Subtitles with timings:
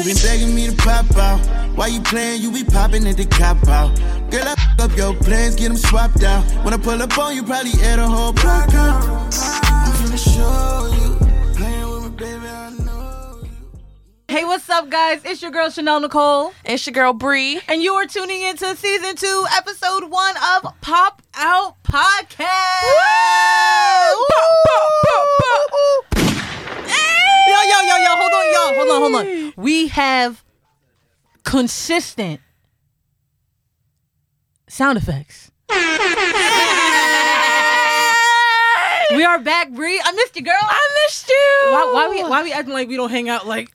[0.00, 1.38] You been begging me to pop out.
[1.76, 2.40] Why you playing?
[2.40, 3.94] You be popping at the cop out.
[4.30, 6.42] Girl, I f- up your plans, get them swapped out.
[6.64, 9.04] When I pull up on you, probably air the whole block out.
[9.04, 11.54] I'm finna show you.
[11.54, 13.50] Playing with me, baby, I know you.
[14.28, 15.20] Hey, what's up, guys?
[15.24, 17.60] It's your girl Chanel Nicole, It's your girl Bree.
[17.68, 22.46] and you are tuning into season two, episode one of Pop Out Podcast.
[27.46, 29.39] Yo, yo, yo, yo, hold on, yo, hold on, hold on.
[29.60, 30.42] We have
[31.44, 32.40] consistent
[34.68, 35.50] sound effects.
[39.12, 40.00] We are back, Bree.
[40.02, 40.54] I missed you, girl.
[40.56, 41.72] I missed you.
[41.72, 43.68] Why, why we why we acting like we don't hang out like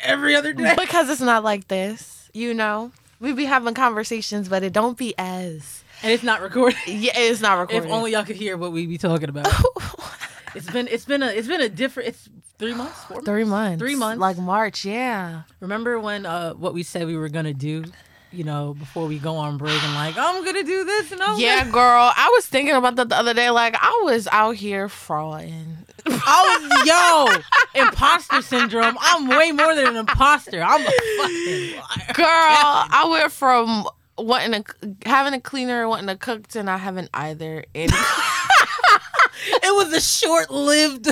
[0.00, 0.74] every other day?
[0.76, 2.90] Because it's not like this, you know.
[3.20, 5.84] We be having conversations, but it don't be as.
[6.02, 6.78] And it's not recorded.
[6.86, 7.86] Yeah, it's not recorded.
[7.86, 9.46] If only y'all could hear what we be talking about.
[10.54, 13.26] it's been it's been a it's been a different it's three months, four months?
[13.26, 13.78] Three months.
[13.80, 14.20] Three months.
[14.20, 15.42] Like March, yeah.
[15.60, 17.84] Remember when uh what we said we were gonna do,
[18.30, 21.38] you know, before we go on break and like, I'm gonna do this and I'm
[21.40, 22.12] Yeah, gonna girl.
[22.16, 23.50] I was thinking about that the other day.
[23.50, 25.76] Like, I was out here frauding.
[26.06, 28.96] I was yo, imposter syndrome.
[29.00, 30.62] I'm way more than an imposter.
[30.62, 32.12] I'm a fucking liar.
[32.14, 33.86] Girl, I went from
[34.18, 37.64] wanting to having a cleaner, wanting to cook, to not having either.
[37.74, 37.92] And
[39.62, 41.08] It was a short lived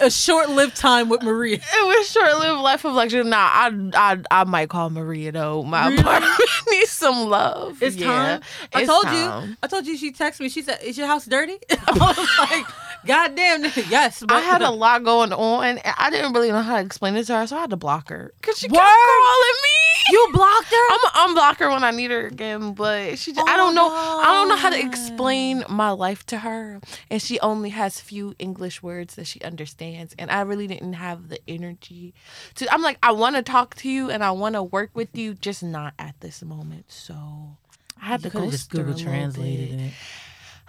[0.00, 1.56] a short lived time with Maria.
[1.56, 3.24] it was short lived life of luxury.
[3.24, 5.62] Nah, I, I I might call Maria though.
[5.62, 6.00] My Really?
[6.00, 7.82] apartment needs some love.
[7.82, 8.40] It's Yeah, time.
[8.74, 9.48] I it's told time.
[9.50, 9.56] you.
[9.62, 9.96] I told you.
[9.96, 10.48] She texted me.
[10.48, 12.66] She said, "Is your house dirty?" I was like,
[13.06, 16.76] "God damn, yes." I had a lot going on, and I didn't really know how
[16.76, 19.56] to explain it to her, so I had to block her because she kept calling
[19.62, 20.12] me.
[20.12, 20.84] You blocked her.
[20.90, 23.32] I'm gonna unblock her when I need her again, but she.
[23.36, 23.90] I Oh, don't know.
[23.90, 26.80] I don't know how to explain oh, my life to her,
[27.10, 31.28] and she only has few English words that she understands, and I really didn't have
[31.28, 32.14] the energy
[32.56, 32.72] to.
[32.72, 35.34] I'm like, I want to talk to you and I want to work with you,
[35.34, 36.86] just not at this moment.
[36.88, 37.56] So
[38.00, 39.92] I had You to have just Google little translated it.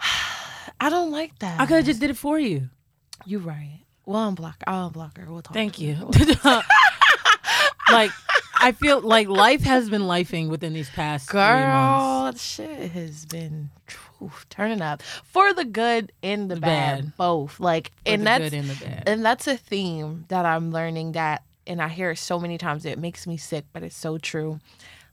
[0.80, 1.60] I don't like that.
[1.60, 2.68] I could have just did it for you.
[3.26, 3.80] You're right.
[4.06, 4.54] Well, unblock.
[4.66, 5.26] I'll unblock her.
[5.30, 5.52] We'll talk.
[5.54, 5.94] Thank you.
[7.90, 8.10] like,
[8.60, 11.28] I feel like life has been lifing within these past.
[11.28, 13.70] Girl, shit has been
[14.22, 17.16] oof, turning up for the good and the, The bad, bad.
[17.16, 17.60] both.
[17.60, 19.02] Like, For and the that's good and the bad.
[19.06, 22.84] and that's a theme that I'm learning that, and I hear it so many times.
[22.84, 24.60] It makes me sick, but it's so true.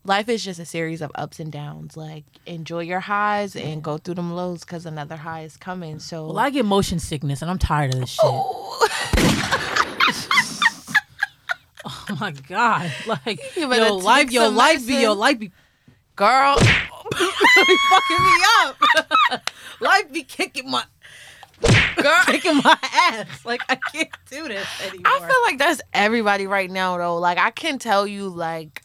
[0.05, 1.97] Life is just a series of ups and downs.
[1.97, 5.97] Like, enjoy your highs and go through them lows because another high is coming.
[5.97, 8.19] So, Well, I get motion sickness, and I'm tired of this shit.
[8.23, 8.87] Oh,
[11.85, 12.91] oh my god!
[13.07, 15.51] Like your life, your life be your life be
[16.15, 16.65] girl, be
[17.89, 18.75] fucking me up.
[19.79, 20.83] life be kicking my
[21.97, 22.23] girl.
[22.27, 23.43] kicking my ass.
[23.43, 25.03] Like I can't do this anymore.
[25.05, 27.17] I feel like that's everybody right now, though.
[27.17, 28.83] Like I can tell you, like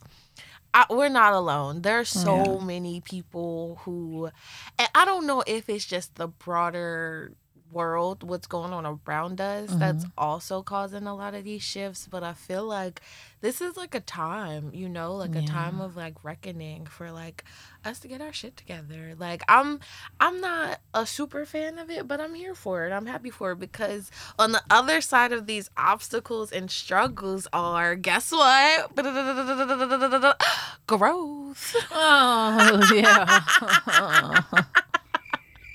[0.72, 1.82] I, we're not alone.
[1.82, 4.31] There's so many people who,
[4.78, 7.32] and I don't know if it's just the broader
[7.72, 10.19] world, what's going on around us, that's mm-hmm.
[10.19, 12.08] also causing a lot of these shifts.
[12.10, 13.00] But I feel like
[13.41, 17.44] this is like a time, you know, like a time of like reckoning for like
[17.84, 19.14] us to get our shit together.
[19.19, 19.81] Like I'm,
[20.19, 22.92] I'm not a super fan of it, but I'm here for it.
[22.92, 27.94] I'm happy for it because on the other side of these obstacles and struggles are
[27.94, 28.94] guess what?
[30.87, 31.76] Growth.
[31.92, 34.64] oh yeah.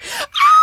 [0.38, 0.55] Ah!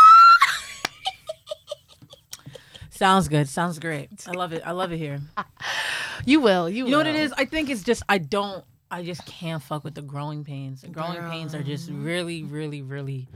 [3.03, 3.49] Sounds good.
[3.49, 4.11] Sounds great.
[4.29, 4.63] I love it.
[4.65, 5.21] I love it here.
[6.25, 6.71] You will.
[6.71, 7.33] You, You know what it is?
[7.37, 8.65] I think it's just I don't.
[8.93, 10.83] I just can't fuck with the growing pains.
[10.83, 13.27] The growing pains are just really, really, really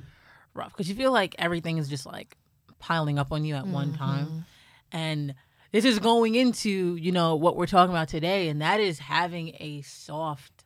[0.54, 2.36] rough because you feel like everything is just like
[2.78, 3.98] piling up on you at one mm-hmm.
[3.98, 4.44] time,
[4.92, 5.34] and
[5.72, 9.56] this is going into you know what we're talking about today, and that is having
[9.58, 10.62] a soft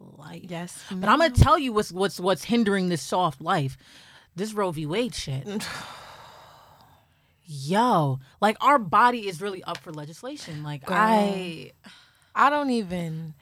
[0.00, 0.42] life.
[0.46, 0.84] Yes.
[0.90, 3.78] But I'm gonna tell you what's what's what's hindering this soft life.
[4.36, 4.84] This Roe v.
[4.84, 5.46] Wade shit.
[7.46, 10.62] Yo, like our body is really up for legislation.
[10.62, 11.72] Like I
[12.34, 13.34] I don't even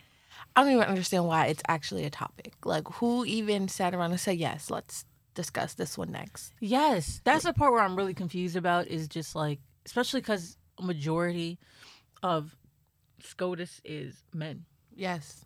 [0.57, 2.55] I don't even understand why it's actually a topic.
[2.65, 5.05] Like who even sat around and said, Yes, let's
[5.35, 6.53] discuss this one next.
[6.61, 10.83] Yes, that's the part where I'm really confused about is just like, especially because a
[10.83, 11.59] majority
[12.23, 12.57] of
[13.23, 14.65] SCOTUS is men,
[14.95, 15.45] Yes.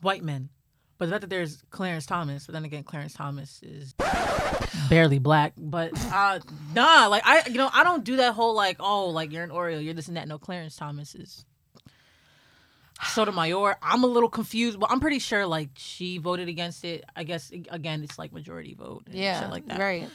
[0.00, 0.50] white men.
[0.98, 3.94] But the fact that there's Clarence Thomas, but then again, Clarence Thomas is
[4.88, 5.52] barely black.
[5.58, 6.40] But uh,
[6.74, 9.50] nah, like I, you know, I don't do that whole like, oh, like you're an
[9.50, 10.26] Oreo, you're this and that.
[10.26, 11.44] No, Clarence Thomas is
[13.02, 13.76] Sotomayor.
[13.82, 17.04] I'm a little confused, but I'm pretty sure like she voted against it.
[17.14, 19.40] I guess again, it's like majority vote, and Yeah.
[19.40, 19.78] shit like that.
[19.78, 20.08] Right.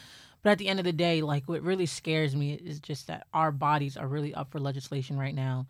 [0.43, 3.27] But at the end of the day, like what really scares me is just that
[3.33, 5.67] our bodies are really up for legislation right now.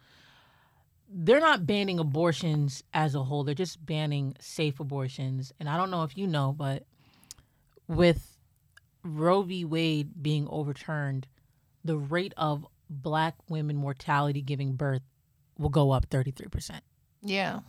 [1.14, 3.44] They're not banning abortions as a whole.
[3.44, 5.52] They're just banning safe abortions.
[5.60, 6.86] And I don't know if you know, but
[7.88, 8.38] with
[9.04, 9.66] Roe v.
[9.66, 11.28] Wade being overturned,
[11.84, 15.02] the rate of black women mortality giving birth
[15.58, 16.80] will go up 33%.
[17.22, 17.60] Yeah.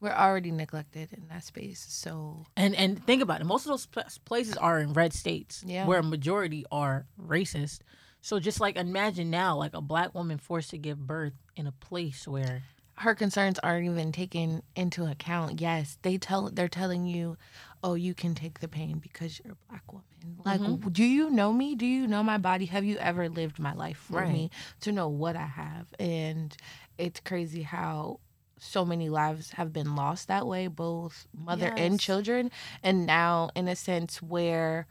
[0.00, 1.84] We're already neglected in that space.
[1.88, 3.44] So, And and think about it.
[3.44, 3.86] Most of those
[4.26, 5.86] places are in red states Yeah.
[5.86, 7.80] where a majority are racist.
[8.26, 11.70] So just like imagine now like a black woman forced to give birth in a
[11.70, 12.64] place where
[12.94, 15.60] her concerns aren't even taken into account.
[15.60, 17.36] Yes, they tell they're telling you,
[17.84, 20.06] "Oh, you can take the pain because you're a black woman."
[20.44, 20.88] Like, Mm-hmm.
[20.88, 21.76] do you know me?
[21.76, 22.64] Do you know my body?
[22.64, 24.32] Have you ever lived my life for Right.
[24.32, 24.50] me
[24.80, 25.86] to know what I have?
[26.00, 26.56] And
[26.98, 28.18] it's crazy how
[28.58, 32.50] so many lives have been lost that way, both mother and children,
[32.82, 34.88] and now in a sense where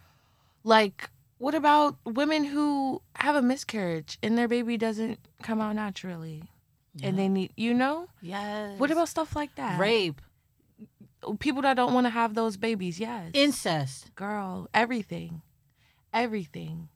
[0.64, 6.44] like what about women who have a miscarriage and their baby doesn't come out naturally?
[7.04, 8.08] And they need, you know?
[8.22, 8.80] yes.
[8.80, 9.78] What about stuff like that?
[9.80, 10.22] rape,
[11.40, 13.00] People that don't want to have those babies.
[13.00, 13.32] Yes.
[13.34, 14.14] incest?
[14.16, 15.42] Girl, everything.
[16.14, 16.88] Everything.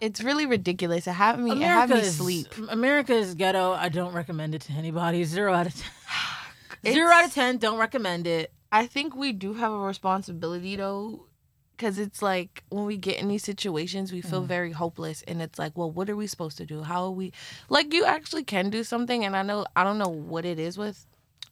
[0.00, 1.06] It's really ridiculous.
[1.06, 2.48] It had me, it had me sleep.
[2.70, 3.72] America is ghetto.
[3.72, 5.22] I don't recommend it to anybody.
[5.24, 5.90] Zero out of ten.
[6.92, 7.58] Zero out of ten.
[7.58, 8.52] Don't recommend it.
[8.72, 11.26] I think we do have a responsibility though,
[11.78, 14.46] because it's like when we get in these situations, we feel mm.
[14.46, 16.82] very hopeless, and it's like, well, what are we supposed to do?
[16.82, 17.32] How are we?
[17.68, 20.76] Like, you actually can do something, and I know I don't know what it is
[20.76, 21.06] with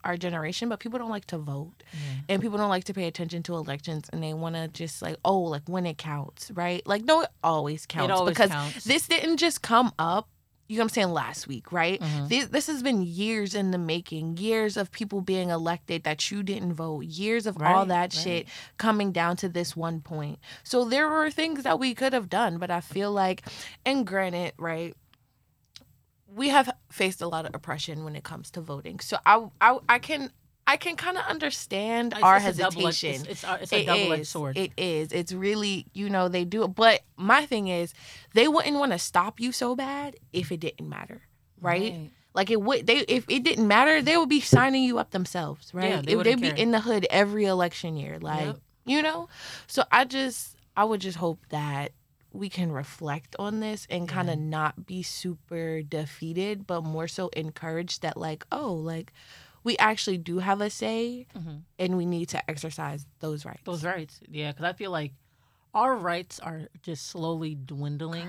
[0.04, 1.82] our generation, but people don't like to vote,
[2.28, 5.16] and people don't like to pay attention to elections, and they want to just like,
[5.24, 6.84] oh, like when it counts, right?
[6.86, 8.84] Like, no, it always counts always because counts.
[8.84, 10.28] this didn't just come up.
[10.68, 11.12] You know what I'm saying?
[11.12, 12.00] Last week, right?
[12.00, 12.28] Mm-hmm.
[12.28, 16.42] This, this has been years in the making, years of people being elected that you
[16.42, 18.12] didn't vote, years of all that right.
[18.12, 18.46] shit
[18.76, 20.38] coming down to this one point.
[20.64, 23.42] So there were things that we could have done, but I feel like,
[23.84, 24.94] and granted, right?
[26.34, 29.00] We have faced a lot of oppression when it comes to voting.
[29.00, 30.32] So I, I, I can,
[30.66, 33.30] I can kind of understand It's- our it's a double-edged- hesitation.
[33.30, 34.56] It's, it's, a- it's a It double edged sword.
[34.58, 35.12] It is.
[35.12, 36.68] It's really, you know, they do it.
[36.74, 37.94] But my thing is,
[38.34, 41.22] they wouldn't want to stop you so bad if it didn't matter,
[41.60, 41.92] right?
[41.92, 42.10] Right.
[42.34, 42.86] Like it would.
[42.86, 45.88] They if it didn't matter, they would be signing you up themselves, right?
[45.88, 48.58] Yeah, they they'd be in the hood every election year, like Yep.
[48.84, 49.28] you know.
[49.68, 51.92] So I just, I would just hope that
[52.32, 57.28] we can reflect on this and kind of not be super defeated, but more so
[57.28, 59.14] encouraged that like, oh, like
[59.66, 61.62] we actually do have a say, Mhm.
[61.78, 63.62] and we need to exercise those rights.
[63.64, 65.12] Those rights, yeah, because I feel like
[65.74, 68.28] our rights are just slowly dwindling,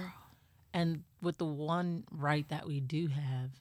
[0.73, 3.51] and with the one right that we do have,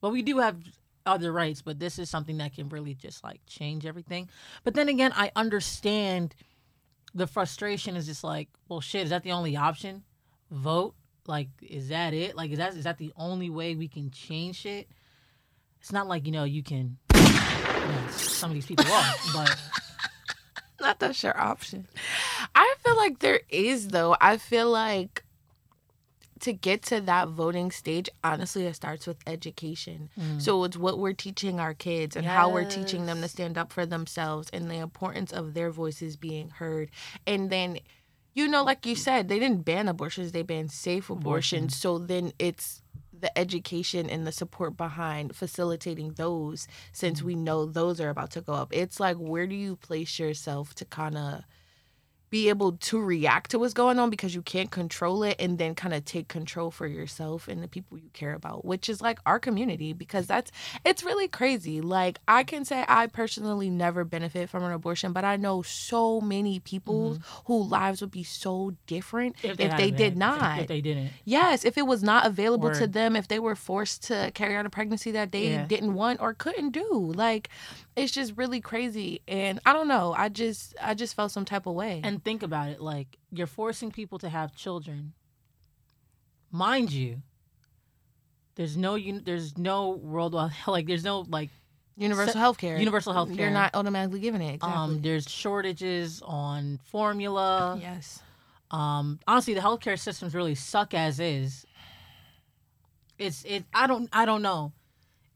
[0.00, 0.62] well, we do have
[1.04, 4.28] other rights, but this is something that can really just like change everything.
[4.62, 6.34] But then again, I understand
[7.12, 10.04] the frustration is just like, well, shit, is that the only option?
[10.50, 10.94] Vote?
[11.26, 12.36] Like, is that it?
[12.36, 14.88] Like, is that is that the only way we can change shit?
[15.80, 16.98] It's not like you know you can.
[18.10, 19.58] Some of these people are, but
[20.80, 21.86] not that's your option.
[22.54, 24.16] I feel like there is though.
[24.20, 25.24] I feel like
[26.40, 30.10] to get to that voting stage, honestly, it starts with education.
[30.18, 30.40] Mm.
[30.40, 33.72] So it's what we're teaching our kids and how we're teaching them to stand up
[33.72, 36.90] for themselves and the importance of their voices being heard.
[37.26, 37.78] And then,
[38.34, 41.74] you know, like you said, they didn't ban abortions; they banned safe abortions.
[41.76, 42.82] So then it's
[43.20, 47.26] the education and the support behind facilitating those since mm-hmm.
[47.26, 48.68] we know those are about to go up.
[48.72, 51.44] It's like where do you place yourself to kind of
[52.28, 55.74] be able to react to what's going on because you can't control it and then
[55.74, 59.18] kind of take control for yourself and the people you care about, which is like
[59.24, 60.50] our community because that's
[60.84, 61.80] it's really crazy.
[61.80, 66.20] Like I can say I personally never benefit from an abortion, but I know so
[66.20, 67.52] many people mm-hmm.
[67.52, 70.60] whose lives would be so different if, they, had did not.
[70.60, 71.10] if they didn't.
[71.24, 74.66] Yes, if it was not available to them, if they were forced to carry out
[74.66, 75.66] a pregnancy that they Yeah.
[75.66, 77.12] didn't want or couldn't do.
[77.14, 77.48] Like
[77.96, 81.66] it's just really crazy and I don't know, I just I just felt some type
[81.66, 82.00] of way.
[82.04, 85.14] And think about it, like you're forcing people to have children.
[86.50, 87.22] Mind you,
[88.54, 91.50] there's no un- there's no worldwide like there's no like
[91.96, 92.76] universal se- health care.
[92.78, 94.54] universal health care You're not automatically giving it.
[94.56, 94.78] Exactly.
[94.78, 97.78] um there's shortages on formula.
[97.80, 98.22] yes.
[98.70, 101.64] Um honestly the healthcare systems really suck as is.
[103.18, 104.72] It's it I don't I don't know.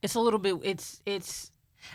[0.03, 1.50] It's a little bit it's it's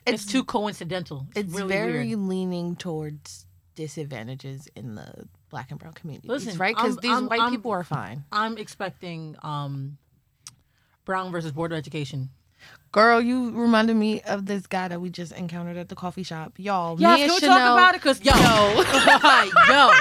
[0.06, 1.28] it's, It's too coincidental.
[1.36, 2.20] It's, it's really very weird.
[2.20, 6.76] leaning towards disadvantages in the black and brown communities, Listen, right?
[6.76, 8.24] Because these I'm- white I'm- people are fine.
[8.32, 9.98] I'm expecting um
[11.06, 12.30] Brown versus Board of Education.
[12.92, 16.54] Girl, you reminded me of this guy that we just encountered at the coffee shop.
[16.58, 18.02] Y'all, Yeah, me and can we Chanel, talk about it?
[18.02, 18.82] Cause yo, Yo.
[19.70, 19.92] yo,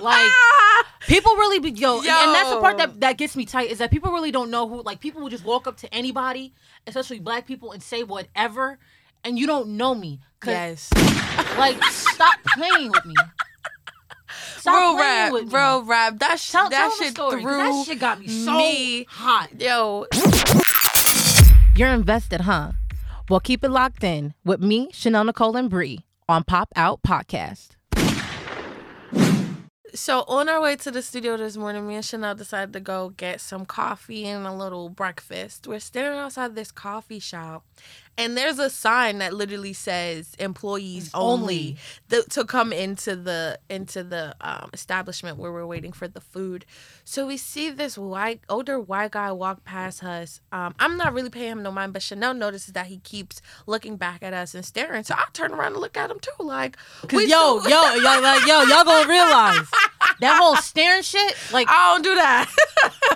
[0.00, 0.32] Like
[1.06, 3.78] people really be yo, and- and that's the part that that gets me tight is
[3.78, 4.82] that people really don't know who.
[4.82, 6.52] Like people will just walk up to anybody,
[6.86, 8.78] especially black people, and say whatever,
[9.24, 10.20] and you don't know me.
[10.40, 10.90] 'Cause, yes.
[11.58, 13.14] Like stop playing with me.
[14.58, 15.50] Stop Bro, rap, with me.
[15.50, 16.18] bro, rap.
[16.18, 17.42] That sh- Tell, that tell shit story.
[17.42, 19.04] 'cause threw That shit got me so me.
[19.08, 19.48] hot.
[19.60, 20.06] Yo,
[21.76, 22.72] You're invested, huh?
[23.28, 27.70] Well, keep it locked in with me, Chanel Nicole and Bree on Pop Out Podcast.
[29.94, 33.10] So on our way to the studio this morning, me and Chanel decided to go
[33.10, 35.68] get some coffee and a little breakfast.
[35.68, 37.64] We're standing outside this coffee shop,
[38.16, 41.76] and there's a sign that literally says "employees only" Only.
[42.10, 46.64] th- to come into the into the um, establishment where we're waiting for the food.
[47.04, 50.40] So we see this white older white guy walk past us.
[50.52, 53.96] Um, I'm not really paying him no mind, but Chanel notices that he keeps looking
[53.96, 55.04] back at us and staring.
[55.04, 56.76] So I turn around and look at him too, like,
[57.08, 59.66] Cause yo, still- yo, yo, like, yo, y'all gonna realize
[60.20, 61.34] that whole staring shit.
[61.52, 62.50] Like, I don't do that.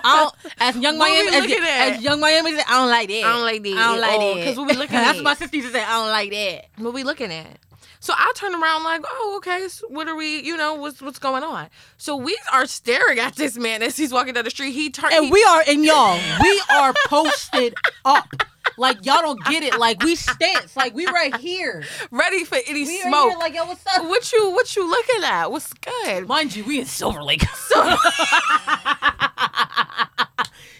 [0.03, 3.23] I don't, as Yung Miami, as, as Yung Miami, I don't like that.
[3.23, 3.69] I don't like that.
[3.77, 4.45] I don't like that.
[4.45, 5.83] 'cause what we looking That's what my sister used to say.
[5.83, 6.83] I don't like that.
[6.83, 7.59] what we looking at?
[8.01, 9.67] So I turn around like, oh, okay.
[9.67, 10.41] So what are we?
[10.41, 11.67] You know, what's what's going on?
[11.97, 14.71] So we are staring at this man as he's walking down the street.
[14.71, 15.13] He turned.
[15.13, 18.27] And we are, and y'all, we are posted up.
[18.77, 19.77] Like y'all don't get it.
[19.77, 20.77] Like we stance.
[20.77, 21.83] Like we right here.
[22.11, 23.13] ready for any We smoke.
[23.13, 24.05] Are here like yo, what's up?
[24.05, 25.51] what you what you looking at?
[25.51, 26.27] What's good?
[26.29, 27.43] Mind you, we in Silver Lake.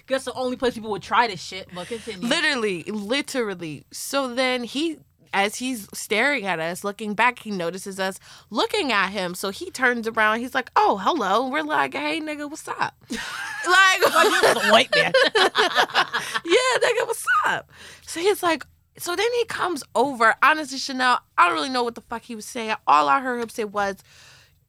[0.10, 1.70] Guess the only place people would try this shit.
[1.74, 2.28] But continue.
[2.28, 3.86] Literally, literally.
[3.92, 4.98] So then he,
[5.32, 9.36] as he's staring at us, looking back, he notices us looking at him.
[9.36, 10.40] So he turns around.
[10.40, 15.14] He's like, "Oh, hello." We're like, "Hey, nigga, what's up?" like, a white man.
[15.36, 17.72] yeah, nigga, what's up?
[18.08, 18.66] So he's like,
[18.98, 20.34] so then he comes over.
[20.42, 22.76] Honestly, Chanel, I don't really know what the fuck he was saying.
[22.88, 23.98] All I heard him say was,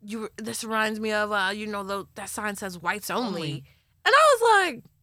[0.02, 3.26] "You." This reminds me of, uh, you know, the, that sign says whites only.
[3.26, 3.64] Only.
[4.04, 4.85] and I was like,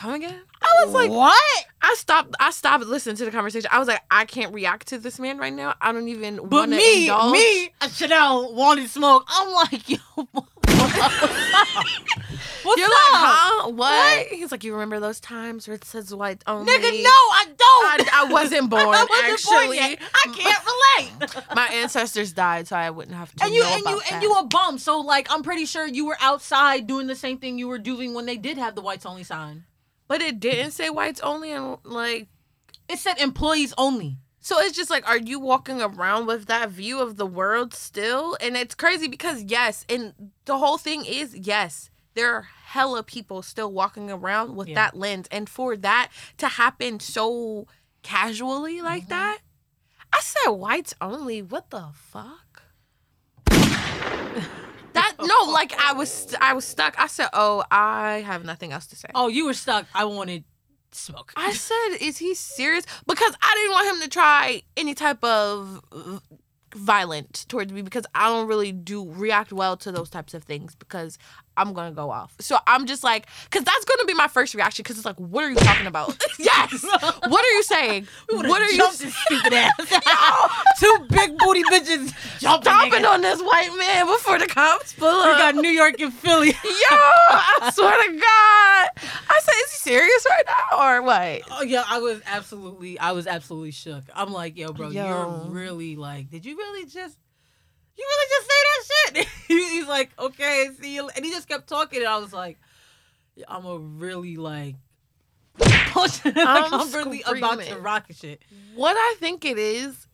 [0.00, 1.64] "Come again?" I was like, what?
[1.82, 2.34] I stopped.
[2.40, 3.68] I stopped listening to the conversation.
[3.72, 5.74] I was like, I can't react to this man right now.
[5.80, 7.32] I don't even But want to me, indulge.
[7.32, 9.24] me, and Chanel wanted smoke.
[9.28, 10.46] I'm like, yo, what's
[11.00, 12.76] up?
[12.76, 12.92] You're up?
[12.92, 13.70] like, huh?
[13.70, 14.26] What?
[14.28, 16.70] He's like, you remember those times where it says white only?
[16.70, 17.58] Nigga, no, I don't.
[17.58, 18.82] I, I wasn't born.
[18.82, 19.98] I wasn't born actually, yet.
[20.14, 20.64] I can't
[21.30, 21.44] relate.
[21.56, 24.22] my ancestors died, so I wouldn't have to and you know and you about and
[24.22, 24.78] you a bum.
[24.78, 28.14] So like, I'm pretty sure you were outside doing the same thing you were doing
[28.14, 29.64] when they did have the whites only sign.
[30.10, 32.26] But it didn't say whites only, and like,
[32.88, 34.18] It said employees only.
[34.40, 38.36] so it's just like, are you walking around with that view of the world still?
[38.40, 40.12] And it's crazy because yes, and
[40.46, 42.42] the whole thing is yes, there are
[42.74, 44.74] hella people still walking around with Yeah.
[44.74, 47.68] that lens, and for that to happen so
[48.02, 49.10] casually like Mm-hmm.
[49.10, 49.38] that,
[50.12, 51.40] I said whites only.
[51.40, 52.62] What the fuck?
[55.22, 56.94] No, like I was, I was stuck.
[56.98, 59.86] I said, "Oh, I have nothing else to say." Oh, you were stuck.
[59.94, 60.44] I wanted
[60.92, 61.32] smoke.
[61.36, 65.82] I said, "Is he serious?" Because I didn't want him to try any type of
[66.74, 70.74] violent towards me because I don't really do react well to those types of things
[70.74, 71.18] because
[71.60, 72.34] I'm gonna go off.
[72.40, 75.44] So I'm just like, because that's gonna be my first reaction because it's like, what
[75.44, 76.16] are you talking about?
[76.38, 76.82] yes.
[76.82, 78.08] What are you saying?
[78.30, 78.78] What are you?
[78.78, 79.72] this stupid ass?
[80.80, 82.72] Two big booty bitches jumping.
[82.72, 83.08] Nigga.
[83.10, 85.26] on this white man before the cops pull up.
[85.26, 86.48] We got New York and Philly.
[86.48, 88.88] Yo, I swear to God.
[89.28, 91.42] I said, is he serious right now or what?
[91.50, 94.04] Oh yeah, I was absolutely, I was absolutely shook.
[94.14, 95.06] I'm like, yo, bro, Yo.
[95.06, 97.18] you're really like, did you really just,
[98.00, 99.28] you really just say that shit?
[99.48, 102.58] He's like, okay, see you, and he just kept talking, and I was like,
[103.48, 104.76] I'm a really like,
[105.60, 107.82] like I'm I'm, really about to screaming.
[107.82, 108.42] rock shit.
[108.74, 110.06] What I think it is,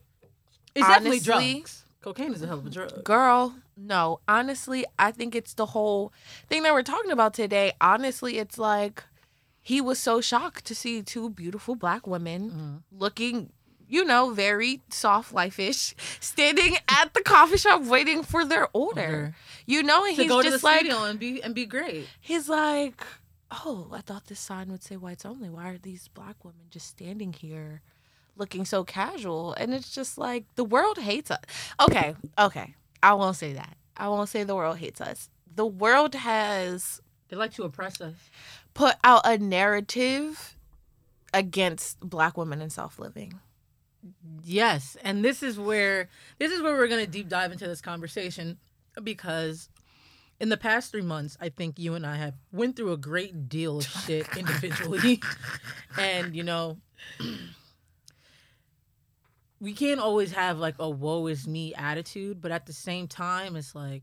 [0.74, 1.84] It's definitely drugs.
[2.02, 3.02] Cocaine is a hell of a drug.
[3.04, 4.20] girl, no.
[4.28, 6.12] Honestly, I think it's the whole
[6.48, 7.72] thing that we're talking about today.
[7.80, 9.02] Honestly, it's like
[9.60, 12.76] he was so shocked to see two beautiful black women Mm-hmm.
[13.00, 13.52] looking,
[13.88, 19.34] you know, very soft life-ish, standing at the coffee shop waiting for their order.
[19.66, 22.06] You know, and To he's go to the just like, and be and be great.
[22.20, 23.04] he's like,
[23.50, 25.48] oh, I thought this sign would say whites only.
[25.50, 27.82] Why are these black women just standing here
[28.36, 29.54] looking so casual?
[29.54, 31.40] And it's just like the world hates us.
[31.80, 32.74] Okay, okay.
[33.02, 33.76] I won't say that.
[33.96, 35.30] I won't say the world hates us.
[35.54, 38.14] The world has They like to oppress us.
[38.74, 40.56] put out a narrative
[41.32, 43.40] against black women and self living.
[44.42, 46.08] Yes, and this is where
[46.38, 48.58] this is where we're gonna deep dive into this conversation
[49.02, 49.68] because
[50.38, 53.48] in the past three months, I think you and I have went through a great
[53.48, 55.20] deal of shit individually,
[55.98, 56.78] and you know,
[59.60, 63.56] we can't always have like a "woe is me" attitude, but at the same time,
[63.56, 64.02] it's like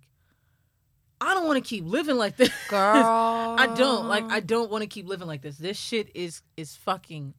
[1.22, 2.52] I don't want to keep living like this.
[2.68, 2.96] Girl.
[3.58, 5.58] I don't like I don't want to keep living like this.
[5.58, 7.34] This shit is is fucking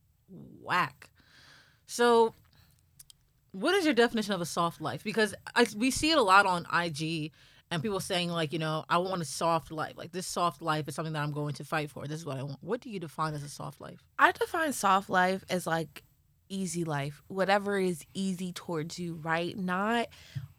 [0.63, 1.11] whack.
[1.87, 2.35] So
[3.55, 5.05] what is your definition of a soft life?
[5.05, 7.31] Because I, we see it a lot on IG
[7.71, 9.95] and people saying like, you know, I want a soft life.
[9.97, 12.07] Like this soft life is something that I'm going to fight for.
[12.09, 12.59] This is what I want.
[12.63, 14.03] What do you define as a soft life?
[14.19, 16.03] I define soft life as like
[16.49, 19.57] easy life, whatever is easy towards you, right?
[19.57, 20.09] Not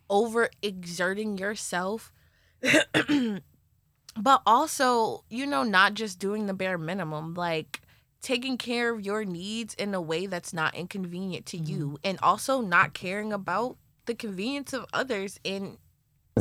[0.10, 2.14] over exerting yourself,
[2.62, 7.82] but also, you know, not just doing the bare minimum, like
[8.26, 12.60] taking care of your needs in a way that's not inconvenient to you, and also
[12.60, 13.78] not caring about
[14.08, 15.78] the convenience of others in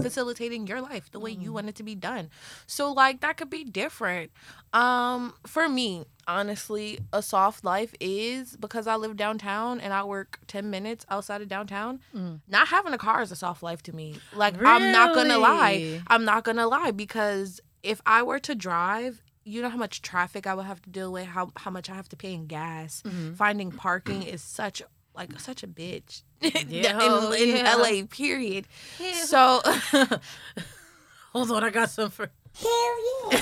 [0.01, 2.31] facilitating your life the way you want it to be done.
[2.67, 4.33] So like that could be different.
[4.73, 10.41] Um for me, honestly, a soft life is because I live downtown and I work
[10.47, 12.01] 10 minutes outside of downtown.
[12.17, 12.41] Mm.
[12.49, 14.17] Not having a car is a soft life to me.
[14.35, 16.01] Like I'm not going to lie.
[16.09, 20.03] I'm not going to lie because if I were to drive you know how much
[20.03, 22.47] traffic I would have to deal with, how how much I have to pay in
[22.47, 23.03] gas.
[23.07, 23.35] Mm-hmm.
[23.35, 24.83] Finding parking is such
[25.15, 27.75] like such a bitch Yeah, in, in yeah.
[27.77, 28.03] LA.
[28.11, 28.67] Period.
[29.15, 29.61] So
[31.33, 32.31] Hold on, I got some for
[32.63, 33.31] you.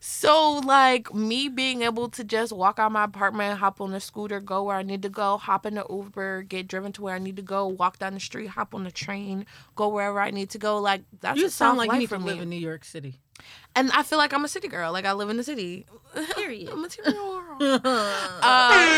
[0.00, 4.40] so like me being able to just walk out my apartment, hop on a scooter,
[4.40, 7.18] go where I need to go, hop in the Uber, get driven to where I
[7.18, 10.50] need to go, walk down the street, hop on the train, go wherever I need
[10.50, 10.78] to go.
[10.78, 12.30] Like that's You a sound soft like you life need for to me.
[12.32, 13.18] live in New York City.
[13.76, 14.92] And I feel like I'm a city girl.
[14.92, 15.86] Like I live in the city.
[16.36, 16.74] Period.
[16.76, 17.60] Material world.
[17.84, 18.88] I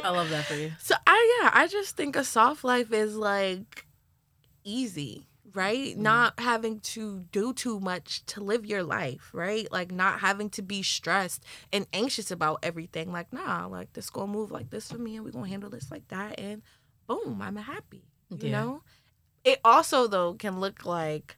[0.00, 0.72] Uh, love that for you.
[0.78, 3.86] So I yeah, I just think a soft life is like
[4.64, 5.96] easy, right?
[5.96, 9.70] Not having to do too much to live your life, right?
[9.72, 13.12] Like not having to be stressed and anxious about everything.
[13.12, 15.90] Like, nah, like this gonna move like this for me and we're gonna handle this
[15.90, 16.62] like that and
[17.06, 18.04] boom, I'm happy.
[18.30, 18.60] You Yeah.
[18.60, 18.82] know?
[19.44, 21.37] It also though can look like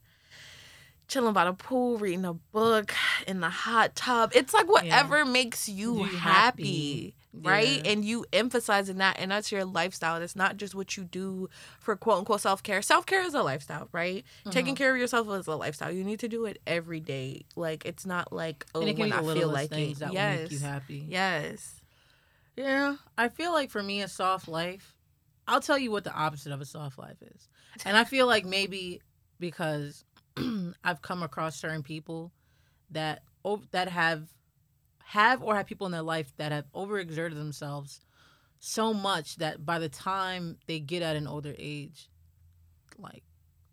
[1.11, 2.95] chilling by the pool, reading a book
[3.27, 4.33] in the hot tub.
[4.35, 7.49] It's like whatever makes you You happy, happy.
[7.49, 7.85] right?
[7.85, 7.93] Yeah.
[7.93, 10.23] And you emphasizing that, and that's your lifestyle.
[10.23, 11.49] It's not just what you do
[11.81, 12.81] for quote unquote self care.
[12.81, 14.25] Self care is a lifestyle, right?
[14.41, 14.51] Mm-hmm.
[14.51, 15.91] Taking care of yourself is a lifestyle.
[15.93, 17.43] You need to do it every day.
[17.57, 20.01] Like it's not like oh and it can when I feel like things it.
[20.01, 20.37] that yes.
[20.37, 21.07] will make you happy.
[21.09, 21.75] Yes.
[22.57, 24.95] Yeah, I feel like for me, a soft life,
[25.49, 27.49] I'll tell you what the opposite of a soft life is.
[27.85, 29.01] And I feel like maybe
[29.39, 30.05] because
[30.85, 32.33] I've come across certain people
[32.91, 33.23] that
[33.71, 34.29] that have
[35.05, 38.01] have or have people in their life that have overexerted themselves
[38.61, 42.09] so much that by the time they get at an older age,
[42.99, 43.25] like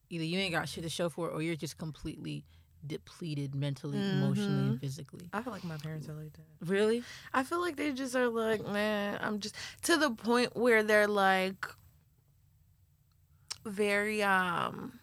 [0.10, 2.46] either you ain't got shit to show for it or you're just completely
[2.86, 5.30] depleted mentally, emotionally, and physically.
[5.34, 6.66] I feel like my parents are like that.
[6.66, 7.04] Really?
[7.34, 11.08] I feel like they just are like, man, I'm just to the point where they're
[11.08, 11.66] like
[13.66, 15.00] very um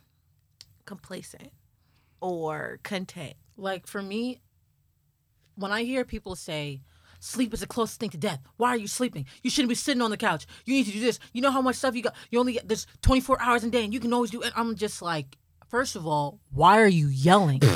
[0.86, 1.50] complacent
[2.20, 3.34] or content.
[3.56, 4.40] Like for me,
[5.56, 6.80] when I hear people say,
[7.20, 8.40] sleep is the closest thing to death.
[8.56, 9.26] Why are you sleeping?
[9.42, 10.46] You shouldn't be sitting on the couch.
[10.64, 11.18] You need to do this.
[11.32, 12.14] You know how much stuff you got.
[12.30, 14.52] You only get there's 24 hours a day and you can always do it.
[14.56, 15.36] I'm just like,
[15.68, 17.60] first of all, why are you yelling?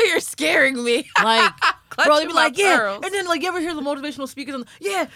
[0.00, 1.08] Oh, you're scaring me.
[1.24, 1.52] like,
[1.96, 2.76] bro, they be like, yeah.
[2.76, 3.04] pearls.
[3.04, 5.06] And then like you ever hear the motivational speakers on yeah.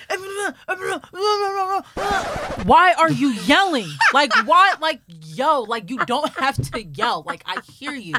[2.64, 3.88] Why are you yelling?
[4.12, 7.22] Like why like yo, like you don't have to yell.
[7.26, 8.14] Like I hear you.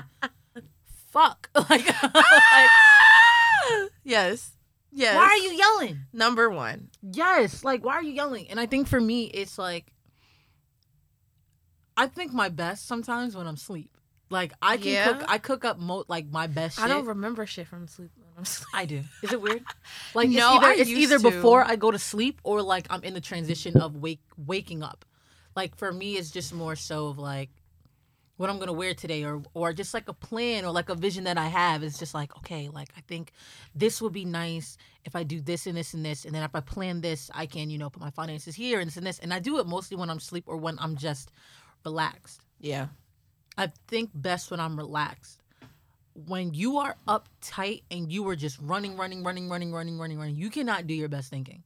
[1.11, 1.49] Fuck.
[1.55, 2.69] Like, like
[4.03, 4.51] yes.
[4.91, 5.15] Yes.
[5.15, 5.99] why are you yelling?
[6.13, 6.89] number one?
[7.01, 8.47] Yes, like why are you yelling?
[8.49, 9.91] And I think for me, it's like
[11.95, 13.95] I think my best sometimes when I'm asleep.
[14.29, 15.13] Like I can Yeah?
[15.13, 16.77] cook, I cook up mo- like my best.
[16.77, 16.85] Shit.
[16.85, 18.11] I don't remember shit from sleep
[18.43, 18.67] sleep.
[18.73, 19.01] I do.
[19.21, 19.63] Is it weird?
[20.13, 21.31] Like No, it's either it's either to.
[21.31, 25.05] before I go to sleep or like I'm in the transition of wake waking up.
[25.55, 27.49] Like for me, it's just more so of like
[28.37, 31.25] what I'm gonna wear today, or or just like a plan or like a vision
[31.25, 31.83] that I have.
[31.83, 33.31] It's just like okay, like I think
[33.75, 36.55] this would be nice if I do this and this and this, and then if
[36.55, 39.19] I plan this, I can you know put my finances here and this and this,
[39.19, 41.31] and I do it mostly when I'm asleep or when I'm just
[41.85, 42.41] relaxed.
[42.59, 42.87] Yeah.
[43.57, 45.42] I think best when I'm relaxed.
[46.15, 50.35] When you are uptight and you are just running, running, running, running, running, running, running,
[50.35, 51.63] you cannot do your best thinking.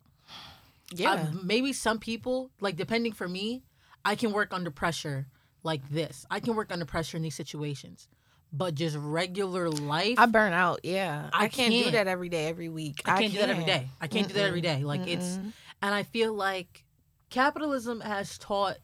[0.91, 1.13] Yeah.
[1.13, 3.63] Uh, maybe some people, like depending for me,
[4.05, 5.27] I can work under pressure
[5.63, 6.25] like this.
[6.31, 8.07] I can work under pressure in these situations.
[8.53, 10.79] But just regular life, I burn out.
[10.83, 11.29] Yeah.
[11.33, 11.91] I, I can't, do can't.
[11.93, 13.01] that every day, every week.
[13.03, 13.89] I can't do that every day.
[13.99, 14.85] I can't do that every day.
[14.85, 15.51] Like it's, Mm-mm.
[15.81, 16.85] and I feel like
[17.29, 18.77] capitalism has taught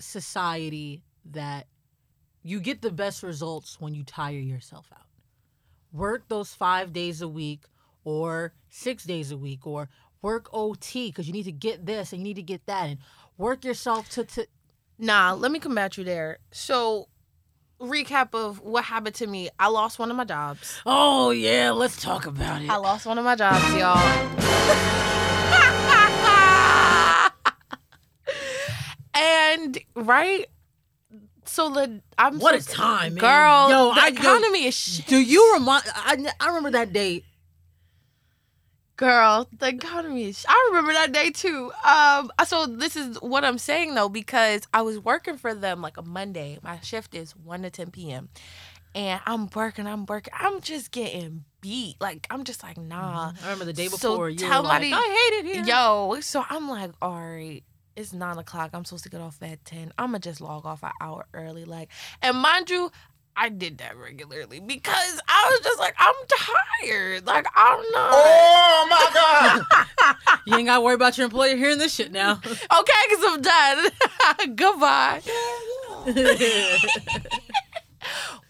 [0.00, 1.68] society that
[2.46, 5.06] you get the best results when you tire yourself out.
[5.92, 7.64] Work those five days a week
[8.04, 9.88] or six days a week or
[10.22, 12.98] work OT because you need to get this and you need to get that and
[13.36, 14.46] work yourself to, to
[14.96, 16.38] Nah, let me combat you there.
[16.52, 17.08] So,
[17.80, 19.50] recap of what happened to me.
[19.58, 20.80] I lost one of my jobs.
[20.86, 22.70] Oh yeah, let's talk about it.
[22.70, 23.98] I lost one of my jobs, y'all.
[29.14, 30.46] and right,
[31.46, 33.20] so the I'm What a so- time, man.
[33.20, 33.70] girl.
[33.70, 35.06] Yo, the I- yo, economy is shit.
[35.06, 35.84] Do you remind?
[35.94, 37.24] I, I remember that day.
[38.96, 40.46] Girl, the economy is.
[40.48, 41.70] I remember that day too.
[41.84, 45.98] Um, so this is what I'm saying though, because I was working for them like
[45.98, 46.58] a Monday.
[46.62, 48.30] My shift is one to ten p.m.
[48.94, 51.96] And I'm working, I'm working, I'm just getting beat.
[52.00, 53.32] Like I'm just like, nah.
[53.38, 54.30] I remember the day So before.
[54.30, 55.64] you tell were like, I hate it here.
[55.66, 57.62] Yo, so I'm like, all right,
[57.96, 58.70] it's nine o'clock.
[58.74, 59.92] I'm supposed to get off at ten.
[59.98, 61.64] I'ma just log off an hour early.
[61.64, 61.88] Like,
[62.22, 62.90] and mind you,
[63.36, 67.26] I did that regularly because I was just like, I'm tired.
[67.26, 68.10] Like, I'm not.
[68.12, 69.62] Oh my God.
[70.46, 72.34] You ain't got to worry about your employer hearing this shit now.
[72.34, 74.54] Okay, because I'm done.
[74.54, 75.20] Goodbye.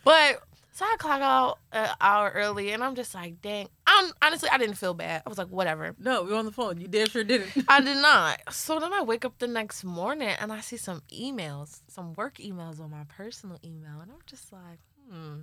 [0.05, 0.41] But
[0.77, 3.71] so I clock out an hour early, and I'm just like, dang.
[3.87, 5.23] I'm honestly, I didn't feel bad.
[5.25, 5.95] I was like, whatever.
[5.99, 6.79] no, we were on the phone.
[6.79, 7.49] You damn sure didn't.
[7.69, 8.43] I did not.
[8.53, 12.35] So then I wake up the next morning and I see some emails, some work
[12.35, 14.79] emails on my personal email, and I'm just like,
[15.11, 15.41] hmm,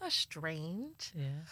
[0.00, 1.12] that's strange.
[1.14, 1.44] Yeah.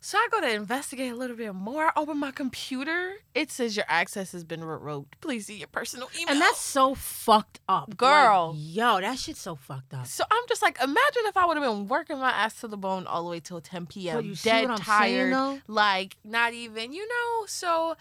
[0.00, 1.86] So I go to investigate a little bit more.
[1.86, 3.14] I open my computer.
[3.34, 5.20] It says your access has been revoked.
[5.20, 6.32] Please see your personal email.
[6.32, 7.96] And that's so fucked up.
[7.96, 8.52] Girl.
[8.52, 10.06] Like, yo, that shit's so fucked up.
[10.06, 12.76] So I'm just like, imagine if I would have been working my ass to the
[12.76, 14.16] bone all the way till 10 p.m.
[14.16, 15.58] But you dead saying, tired, though?
[15.66, 17.46] like not even, you know.
[17.46, 17.96] So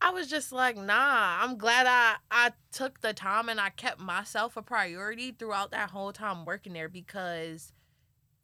[0.00, 1.38] I was just like, nah.
[1.42, 5.90] I'm glad I I took the time and I kept myself a priority throughout that
[5.90, 7.72] whole time working there because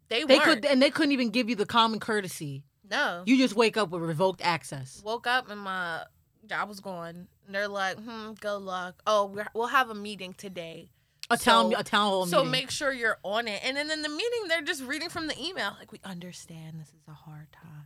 [0.08, 0.44] they, They weren't.
[0.62, 2.64] could, and they couldn't even give you the common courtesy.
[2.90, 3.22] No.
[3.26, 5.00] You just wake up with revoked access.
[5.04, 6.02] woke up and my
[6.46, 7.28] job was gone.
[7.46, 9.02] And they're like, hmm, good luck.
[9.06, 10.90] Oh, we're, we'll have a meeting today.
[11.30, 12.50] A town, So- a town hall So meeting.
[12.52, 13.60] make sure you're on it.
[13.64, 15.72] And then in the meeting, they're just reading from the email.
[15.78, 17.84] Like, we understand this is a hard time.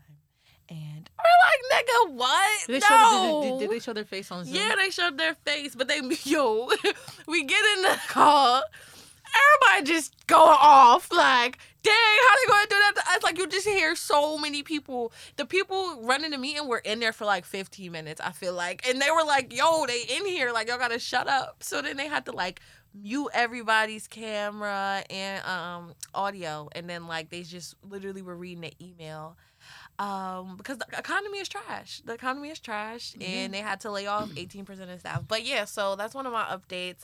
[0.69, 2.67] And we're like, nigga, what?
[2.67, 3.43] Did they, show, no.
[3.43, 4.55] did, did, did they show their face on Zoom?
[4.55, 6.71] yeah, they showed their face, but they, yo,
[7.27, 8.63] we get in the call.
[9.35, 11.11] Everybody just going off.
[11.13, 13.23] Like, dang, how they gonna do that to us?
[13.23, 15.13] Like, you just hear so many people.
[15.37, 18.87] The people running the meeting were in there for like 15 minutes, I feel like.
[18.89, 20.53] And they were like, yo, they in here.
[20.53, 21.63] Like, y'all gotta shut up.
[21.63, 22.61] So then they had to like
[22.95, 26.69] mute everybody's camera and um audio.
[26.73, 29.37] And then like they just literally were reading the email.
[29.99, 32.01] Um, because the economy is trash.
[32.05, 35.23] The economy is trash, and they had to lay off 18% of staff.
[35.29, 37.03] But yeah, so that's one of my updates.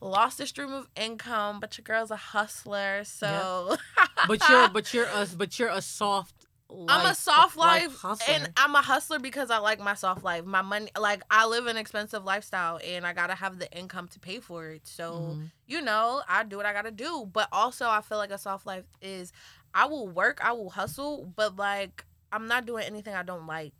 [0.00, 3.76] Lost the stream of income, but your girl's a hustler, so
[4.28, 6.34] but you're, but you're a, but you're a soft.
[6.68, 8.34] Life, I'm a soft life, hustler.
[8.34, 10.44] and I'm a hustler because I like my soft life.
[10.44, 14.18] My money, like I live an expensive lifestyle, and I gotta have the income to
[14.20, 14.82] pay for it.
[14.86, 15.50] So Mhm.
[15.66, 17.28] you know, I do what I gotta do.
[17.32, 19.32] But also, I feel like a soft life is
[19.74, 23.72] I will work, I will hustle, but like I'm not doing anything I don't like.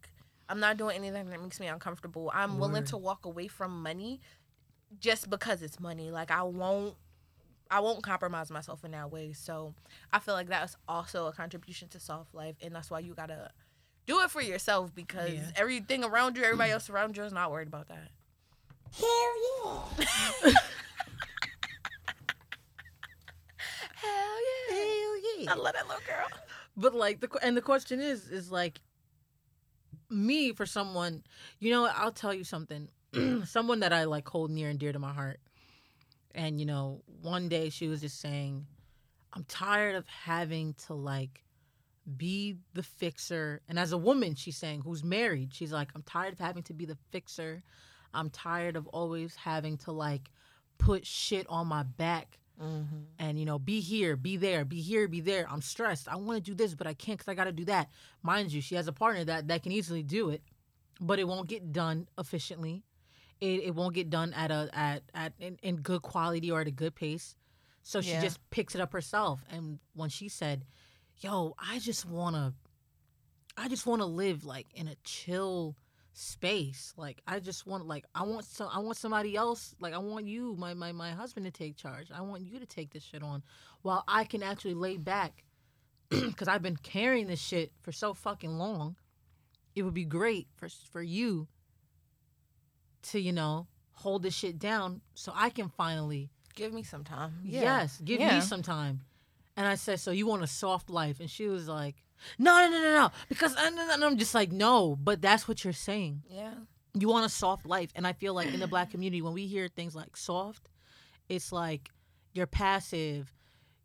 [0.49, 2.31] I'm not doing anything that makes me uncomfortable.
[2.33, 4.21] I'm willing to walk away from money
[5.01, 6.11] just because it's money.
[6.11, 6.95] Like I won't
[7.69, 9.33] I won't compromise myself in that way.
[9.33, 9.75] So
[10.13, 13.51] I feel like that's also a contribution to soft life and that's why you gotta
[14.07, 15.51] do it for yourself because Yeah.
[15.57, 18.11] everything around you, everybody else around you is not worried about that.
[18.97, 19.33] Hell
[20.45, 20.53] yeah.
[23.97, 24.37] Hell
[24.71, 24.77] yeah.
[24.77, 25.53] Hell yeah.
[25.53, 26.27] I love that little girl.
[26.77, 28.81] But like the and the question is is like
[30.11, 31.23] me for someone,
[31.59, 32.89] you know, I'll tell you something.
[33.45, 35.41] someone that I like hold near and dear to my heart.
[36.35, 38.67] And you know, one day she was just saying,
[39.33, 41.43] I'm tired of having to like
[42.17, 43.63] be the fixer.
[43.69, 46.75] And as a woman, she's saying who's married, she's like, I'm tired of having to
[46.75, 47.63] be the fixer.
[48.15, 50.31] I'm tired of always having to like
[50.79, 52.97] put shit on my back Mm-hmm.
[53.19, 55.47] and you know be here be there be here be there.
[55.51, 56.09] I'm stressed.
[56.09, 57.89] I want to do this but i can't because i gotta do that.
[58.23, 60.43] Mind you she has a partner that that can easily do it
[61.01, 62.83] but it won't get done efficiently.
[63.41, 66.67] It, it won't get done at a at at in, in good quality or at
[66.67, 67.35] a good pace.
[67.83, 68.23] So she Yeah.
[68.23, 69.45] just picks it up herself.
[69.51, 70.65] And when she said
[71.21, 72.53] yo i just want to
[73.57, 75.75] i just want to live like in a chill
[76.19, 79.99] space like i just want like i want some i want somebody else like i
[79.99, 83.03] want you my my, my husband to take charge i want you to take this
[83.03, 83.43] shit on
[83.83, 85.45] while i can actually lay back
[86.09, 88.97] because i've been carrying this shit for so fucking long
[89.75, 91.49] it would be great for for you
[93.03, 97.35] to you know hold this shit down so i can finally Give me some time.
[97.45, 97.61] Yeah.
[97.61, 98.37] Yes, give Yeah.
[98.37, 99.03] me some time.
[99.59, 101.21] And I said, so you want a soft life?
[101.21, 101.97] And she was like,
[102.39, 103.11] no, no, no, no, no.
[103.29, 106.23] Because uh, and, and I'm just like, no, but that's what you're saying.
[106.29, 106.55] Yeah.
[106.95, 107.91] You want a soft life.
[107.95, 110.69] And I feel like in the black community, when we hear things like soft,
[111.29, 111.91] it's like
[112.33, 113.33] you're passive,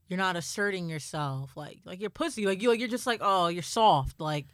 [0.08, 3.48] you're not asserting yourself, like like you're pussy, like you like you're just like oh
[3.48, 4.48] you're soft, like.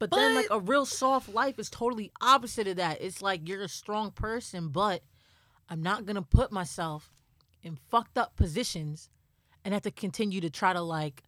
[0.00, 3.00] But, then like a real soft life is totally opposite of that.
[3.00, 5.02] It's like you're a strong person, but
[5.70, 7.10] I'm not gonna put myself
[7.62, 9.08] in fucked up positions
[9.64, 11.22] and have to continue to try to like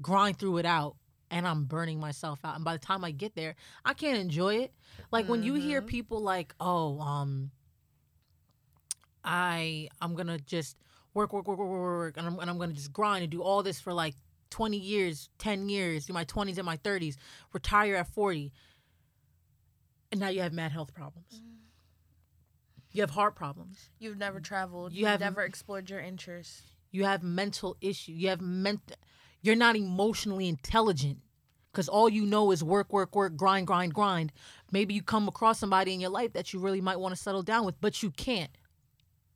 [0.00, 0.96] grind through it out
[1.32, 2.54] and I'm burning myself out.
[2.54, 4.72] And by the time I get there, I can't enjoy it.
[5.10, 7.50] Like when you hear people like, "Oh, um
[9.24, 10.76] I I'm going to just
[11.14, 13.30] work work work work work work and I'm and I'm going to just grind and
[13.30, 14.14] do all this for like
[14.50, 17.16] 20 years, 10 years, do my 20s and my 30s,
[17.52, 18.52] retire at 40."
[20.10, 21.40] And now you have mad health problems.
[22.90, 23.88] You have heart problems.
[23.98, 24.92] You've never traveled.
[24.92, 26.62] You You've have- never explored your interests.
[26.90, 28.92] you have mental issue you have ment
[29.42, 31.18] you're not emotionally intelligent
[31.72, 34.32] because all you know is work work work grind grind grind.
[34.70, 37.42] Maybe you come across somebody in your life that you really might want to settle
[37.42, 38.50] down with but you can't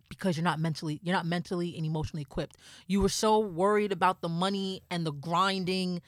[0.09, 2.57] because you're not mentally you're not mentally and emotionally equipped.
[2.87, 6.01] You were so worried about the money and the grinding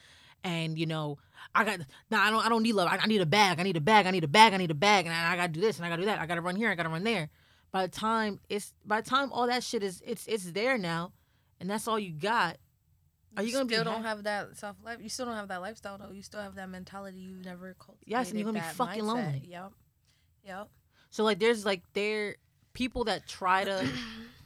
[0.43, 1.17] and you know
[1.53, 2.87] i got nah, i don't i don't need love.
[2.89, 4.71] I, I need a bag i need a bag i need a bag i need
[4.71, 6.19] a bag and I, I gotta do this and i gotta do that.
[6.19, 7.29] I gotta run here i gotta run there.
[7.71, 11.11] By the time it's by the time all that shit is it's it's there now
[11.59, 12.57] and that's all you got
[13.37, 14.99] are you gonna still don't ha- have that self life?
[15.01, 16.11] You still don't have that lifestyle though.
[16.11, 17.19] You still have that mentality.
[17.19, 18.09] You've never cultivated.
[18.09, 19.07] Yes, and you're gonna be fucking mindset.
[19.07, 19.43] lonely.
[19.47, 19.71] Yep.
[20.45, 20.69] Yep.
[21.09, 22.35] So like there's like there
[22.73, 23.87] people that try to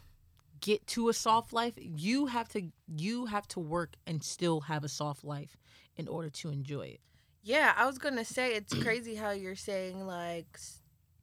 [0.60, 4.84] get to a soft life, you have to you have to work and still have
[4.84, 5.56] a soft life
[5.96, 7.00] in order to enjoy it.
[7.42, 10.58] Yeah, I was gonna say it's crazy how you're saying like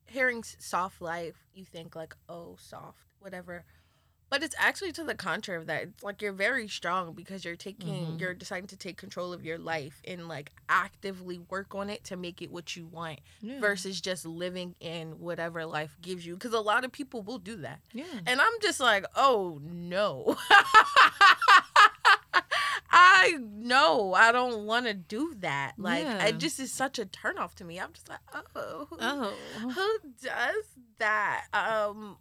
[0.07, 3.65] hearing soft life, you think like oh soft whatever,
[4.31, 5.83] but it's actually to the contrary of that.
[5.83, 8.19] It's like you're very strong because you're taking Mhm.
[8.19, 12.15] you're deciding to take control of your life and like actively work on it to
[12.15, 13.59] make it what you want Yeah.
[13.59, 16.33] versus just living in whatever life gives you.
[16.35, 17.81] Because a lot of people will do that.
[17.93, 18.05] yeah.
[18.25, 20.37] And I'm just like, oh no.
[22.93, 25.73] I know I don't want to do that.
[25.77, 26.25] Like, Yeah.
[26.25, 27.79] it just is such a turnoff to me.
[27.79, 28.19] I'm just like,
[28.55, 29.33] oh, Oh.
[29.59, 30.65] who does
[30.97, 31.45] that?
[31.53, 32.17] Um,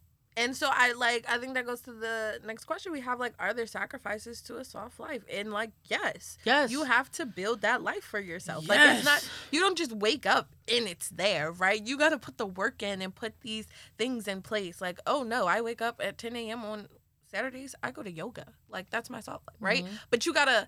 [0.51, 3.21] and so I like, I think that goes to the next question we have.
[3.21, 5.23] Like, are there sacrifices to a soft life?
[5.33, 6.73] And like, yes, Yes.
[6.73, 8.69] you have to build that life for yourself.
[8.69, 11.81] Like, it's not you don't just wake up and it's there, right?
[11.87, 14.81] You got to put the work in and put these things in place.
[14.81, 16.65] Like, oh no, I wake up at 10 a.m.
[16.65, 16.89] on
[17.31, 17.77] Saturdays.
[17.83, 18.47] I go to yoga.
[18.69, 19.85] Like that's my soft life, right?
[19.85, 19.99] Mhm.
[20.11, 20.67] But you gotta,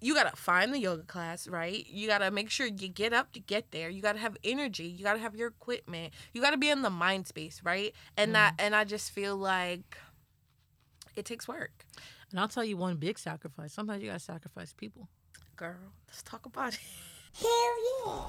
[0.00, 1.86] you gotta find the yoga class, right?
[1.88, 3.88] You gotta make sure you get up to get there.
[3.90, 4.84] You gotta have energy.
[4.84, 6.14] You gotta have your equipment.
[6.32, 7.92] You gotta be in the mind space, right?
[8.16, 8.66] And that, mm-hmm.
[8.66, 9.96] and I just feel like
[11.16, 11.84] it takes work,
[12.30, 13.72] And I'll tell you one big sacrifice.
[13.72, 15.08] Sometimes you gotta sacrifice people.
[15.56, 15.76] girl.
[16.08, 16.80] Let's talk about it.
[17.32, 17.48] Here.
[18.06, 18.24] Yeah.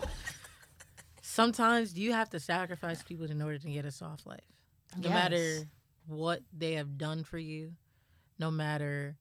[1.22, 4.44] Sometimes you have to sacrifice people in order to get a soft life.
[4.98, 5.14] No Yes.
[5.14, 5.68] matter
[6.08, 7.74] what they have done for you,
[8.40, 9.18] no matter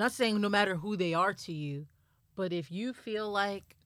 [0.00, 1.86] not saying no matter who they are to you,
[2.34, 3.76] but if you feel like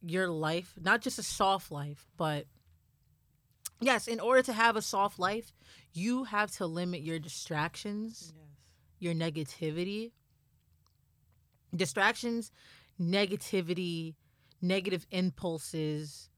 [0.00, 2.46] your life, not just a soft life, but
[3.82, 5.52] yes, in order to have a soft life,
[5.92, 8.32] you have to limit your distractions,
[8.98, 10.12] your negativity.
[11.76, 12.50] Distractions,
[12.98, 14.14] negativity,
[14.62, 16.30] negative impulses,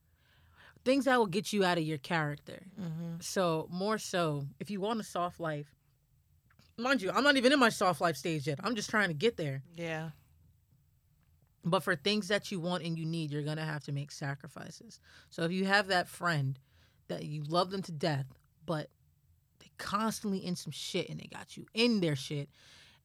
[0.84, 2.62] things that will get you out of your character.
[2.80, 3.20] Mm-hmm.
[3.20, 5.72] So, more so, if you want a soft life,
[6.78, 8.58] mind you, I'm not even in my soft life stage yet.
[8.62, 9.62] I'm just trying to get there.
[9.76, 10.10] Yeah.
[11.64, 14.12] But for things that you want and you need, you're going to have to make
[14.12, 15.00] sacrifices.
[15.30, 16.58] So, if you have that friend
[17.08, 18.26] that you love them to death,
[18.66, 18.90] but
[19.60, 22.48] they constantly in some shit and they got you in their shit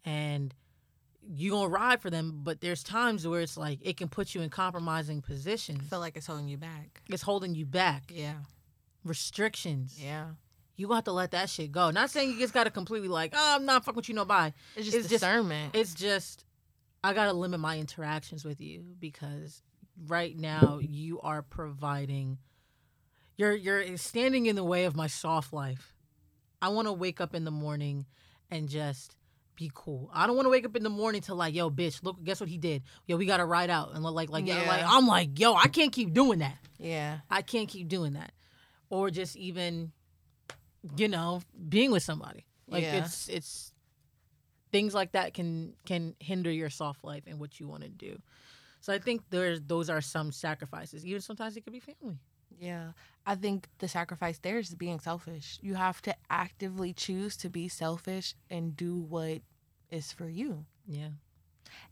[0.03, 0.53] and
[1.27, 4.41] you gonna ride for them, but there's times where it's like it can put you
[4.41, 5.87] in compromising positions.
[5.89, 7.01] feel like it's holding you back.
[7.09, 8.11] It's holding you back.
[8.13, 8.35] Yeah.
[9.03, 9.99] Restrictions.
[10.01, 10.27] Yeah.
[10.79, 11.91] You gonna have to let that shit go.
[11.91, 14.53] Not saying you just gotta completely like, oh, I'm not fucking with you no bye.
[14.75, 15.75] It's just It's just- discernment.
[15.75, 16.45] It's just
[17.03, 19.61] I gotta limit my interactions with you because
[20.07, 22.37] right now you are providing
[23.37, 25.93] you're you're standing in the way of my soft life.
[26.61, 28.05] I wanna wake up in the morning
[28.51, 29.15] and just
[29.55, 30.09] be cool.
[30.13, 32.39] I don't want to wake up in the morning to like, yo, bitch, look, guess
[32.39, 32.81] what he did?
[33.07, 34.47] Yo, we gotta ride out and look like, like.
[34.47, 34.65] Yeah.
[34.65, 36.57] like, I'm like, yo, I can't keep doing that.
[36.77, 37.19] yeah.
[37.29, 38.31] I can't keep doing that,
[38.89, 39.91] or just even,
[40.97, 42.45] you know, being with somebody.
[42.67, 43.03] Like Yeah.
[43.03, 43.73] it's it's
[44.71, 48.21] things like that can can hinder your soft life and what you want to do.
[48.81, 51.05] So I think there's those are some sacrifices.
[51.05, 52.19] Even sometimes it could be family.
[52.59, 52.91] Yeah.
[53.25, 55.59] I think the sacrifice there is being selfish.
[55.61, 59.41] You have to actively choose to be selfish and do what
[59.89, 60.65] is for you.
[60.87, 61.09] Yeah.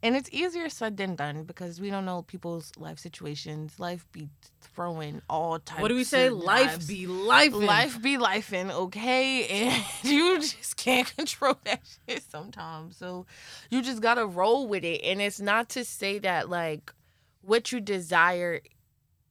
[0.01, 3.79] And it's easier said than done because we don't know people's life situations.
[3.79, 4.29] Life be
[4.61, 5.81] throwing all types.
[5.81, 6.29] What do we say?
[6.29, 6.87] Life knives.
[6.87, 7.53] be life.
[7.53, 9.47] life be lifing, okay?
[9.67, 12.97] And you just can't control that shit sometimes.
[12.97, 13.25] So
[13.69, 15.01] you just gotta roll with it.
[15.03, 16.91] And it's not to say that like
[17.41, 18.61] what you desire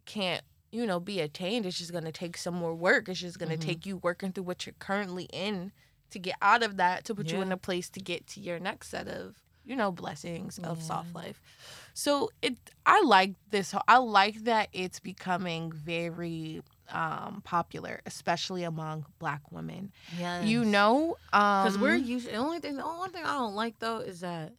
[0.04, 1.66] can't, you know, be attained.
[1.66, 3.08] It's just gonna take some more work.
[3.08, 3.60] It's just gonna Mhm.
[3.60, 5.72] take you working through what you're currently in
[6.10, 8.58] to get out of that to put you in a place to get to your
[8.60, 10.82] next set of, you know, blessings of Yeah.
[10.86, 11.40] soft life.
[11.94, 19.06] So it I like this I like that it's becoming very um popular, especially among
[19.18, 19.92] black women.
[20.16, 22.26] Yeah, You know, um Because we're used.
[22.28, 24.52] The only thing, the only thing I don't like though is that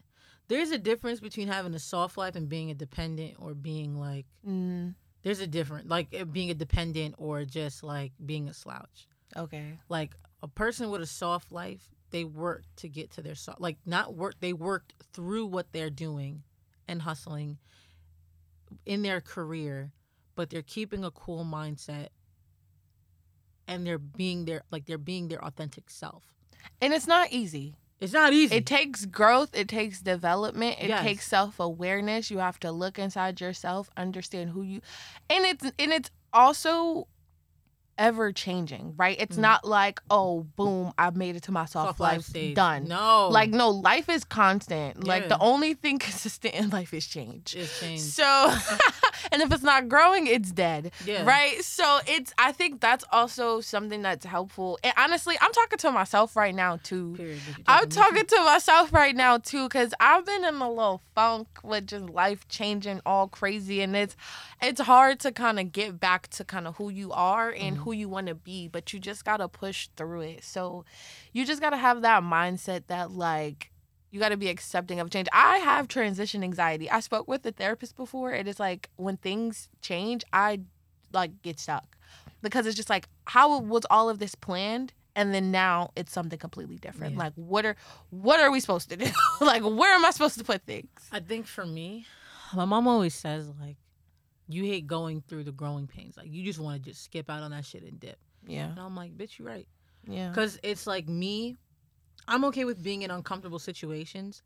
[0.49, 4.25] there's a difference between having a soft life and being a dependent or being like.
[4.47, 4.93] mm,
[5.23, 9.07] There's a difference, like being a dependent or just like being a slouch.
[9.35, 9.79] okay.
[9.89, 13.61] Like a person with a soft life, they work to get to their soft.
[13.61, 16.43] Like not work, they worked through what they're doing
[16.87, 17.57] and hustling
[18.85, 19.91] in their career,
[20.35, 22.07] but they're keeping a cool mindset
[23.67, 26.23] and they're being their like they're being their authentic self.
[26.81, 27.75] And it's not easy.
[27.99, 28.55] It's not easy.
[28.55, 31.01] It takes growth, it takes development, it Yes.
[31.03, 32.29] takes self-awareness.
[32.29, 34.81] You have to look inside yourself, understand who you
[35.29, 37.07] and it's and it's also
[37.97, 39.15] ever changing, right?
[39.19, 39.41] It's Mm.
[39.41, 42.87] not like, oh, boom, I've made it to my soft, Soft life life, done.
[42.87, 45.03] No, Like no, life is constant.
[45.03, 47.55] Like the only thing consistent in life is change.
[47.55, 48.03] it's changed.
[48.03, 48.23] So,
[49.31, 50.91] and if it's not growing, it's dead.
[51.05, 51.23] Yeah.
[51.25, 51.63] Right.
[51.63, 54.79] So it's, I think that's also something that's helpful.
[54.83, 57.13] And honestly, I'm talking to myself right now too.
[57.15, 57.39] Period.
[57.67, 61.87] I'm talking to myself right now too, because I've been in a little funk with
[61.87, 64.15] just life changing all crazy, and it's
[64.61, 67.81] it's hard to kind of get back to kind of who you are and Mhm.
[67.83, 70.43] who you want to be, but you just gotta push through it.
[70.43, 70.85] So
[71.33, 73.71] you just gotta have that mindset that like
[74.17, 75.27] you got to be accepting of change.
[75.31, 76.89] I have transition anxiety.
[76.89, 78.33] I spoke with a therapist before.
[78.33, 80.61] It is like when things change, I
[81.13, 81.95] like get stuck
[82.41, 86.39] because it's just like how was all of this planned and then now it's something
[86.39, 87.13] completely different.
[87.13, 87.19] Yeah.
[87.19, 87.75] Like what are
[88.09, 89.05] what are we supposed to do?
[89.41, 90.89] like where am I supposed to put things?
[91.11, 92.07] I think for me,
[92.55, 93.77] my mom always says like,
[94.47, 96.17] you hate going through the growing pains.
[96.17, 98.17] Like you just want to just skip out on that shit and dip.
[98.47, 98.71] Yeah.
[98.71, 99.67] And I'm like, bitch, you're right.
[100.07, 100.29] Yeah.
[100.29, 101.55] Because it's like me,
[102.27, 104.43] I'm okay with being in uncomfortable situations.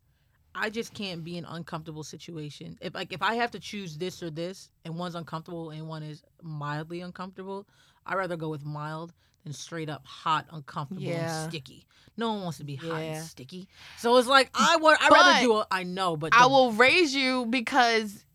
[0.53, 2.77] I just can't be in uncomfortable situation.
[2.81, 6.03] If like if I have to choose this or this, and one's uncomfortable and one
[6.03, 7.65] is mildly uncomfortable,
[8.05, 9.13] I'd rather go with mild
[9.45, 11.43] than straight up hot, uncomfortable, Yeah.
[11.43, 11.85] and sticky.
[12.17, 13.67] No one wants to be hot and sticky.
[13.97, 15.01] So it's like I want.
[15.01, 15.53] I rather do.
[15.55, 18.25] A, I know, but I will raise you because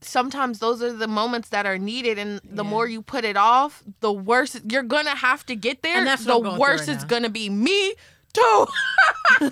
[0.00, 2.70] sometimes those are the moments that are needed and the Yeah.
[2.70, 6.24] more you put it off the worse you're gonna have to get there And that's
[6.24, 7.08] the worse right it's now.
[7.08, 7.94] gonna be me
[8.34, 8.66] too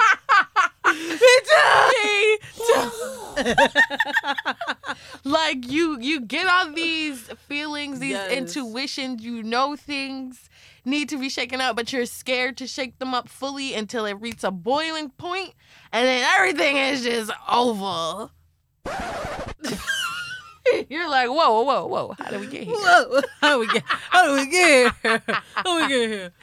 [5.24, 8.30] like you you get all these feelings these Yes.
[8.32, 10.48] intuitions you know things
[10.84, 14.14] need to be shaken up but you're scared to shake them up fully until it
[14.14, 15.54] reaches a boiling point
[15.92, 18.30] and then everything is just over
[20.90, 24.26] you're like whoa whoa whoa how did we get here Whoa, how we get how
[24.26, 25.22] do we get here?
[25.56, 26.32] How we get here?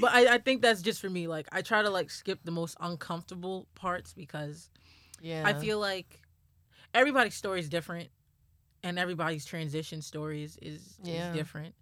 [0.00, 1.26] But I, I think that's just for me.
[1.26, 4.70] Like I try to like skip the most uncomfortable parts because
[5.20, 6.20] yeah I feel like
[6.94, 8.08] everybody's story is different
[8.82, 11.26] and everybody's transition stories is, Yeah.
[11.26, 11.74] is different.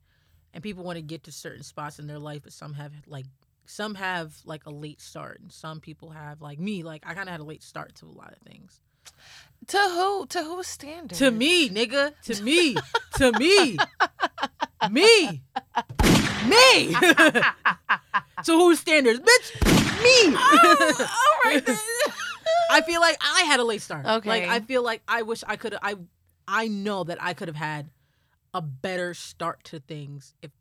[0.52, 3.26] And people want to get to certain spots in their life, but some have like
[3.66, 7.30] some have like a late start and some people have like me, like I kinda
[7.30, 8.80] had a late start to a lot of things.
[9.68, 12.12] To who to whose standard To me, nigga.
[12.22, 12.76] To me.
[13.16, 13.78] to me.
[14.90, 15.42] Me.
[16.46, 16.94] Me.
[18.44, 19.18] to whose standards?
[19.18, 19.66] Bitch,
[20.02, 20.36] me.
[20.38, 21.68] Oh, oh all right.
[22.70, 24.06] I feel like I had a late start.
[24.06, 24.28] Okay.
[24.28, 25.96] Like I feel like I wish I could I
[26.46, 27.90] I know that I could have had
[28.54, 30.52] a better start to things if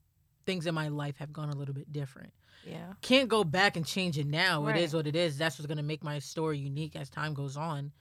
[0.46, 2.34] things in my life have gone a little bit different.
[2.66, 4.66] yeah Can't go back and change it now.
[4.68, 5.38] It is what it is.
[5.38, 7.92] That's what's gonna make my story unique as time goes on.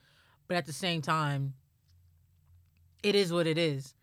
[0.47, 1.53] But at the same time,
[3.03, 3.93] it is what it is.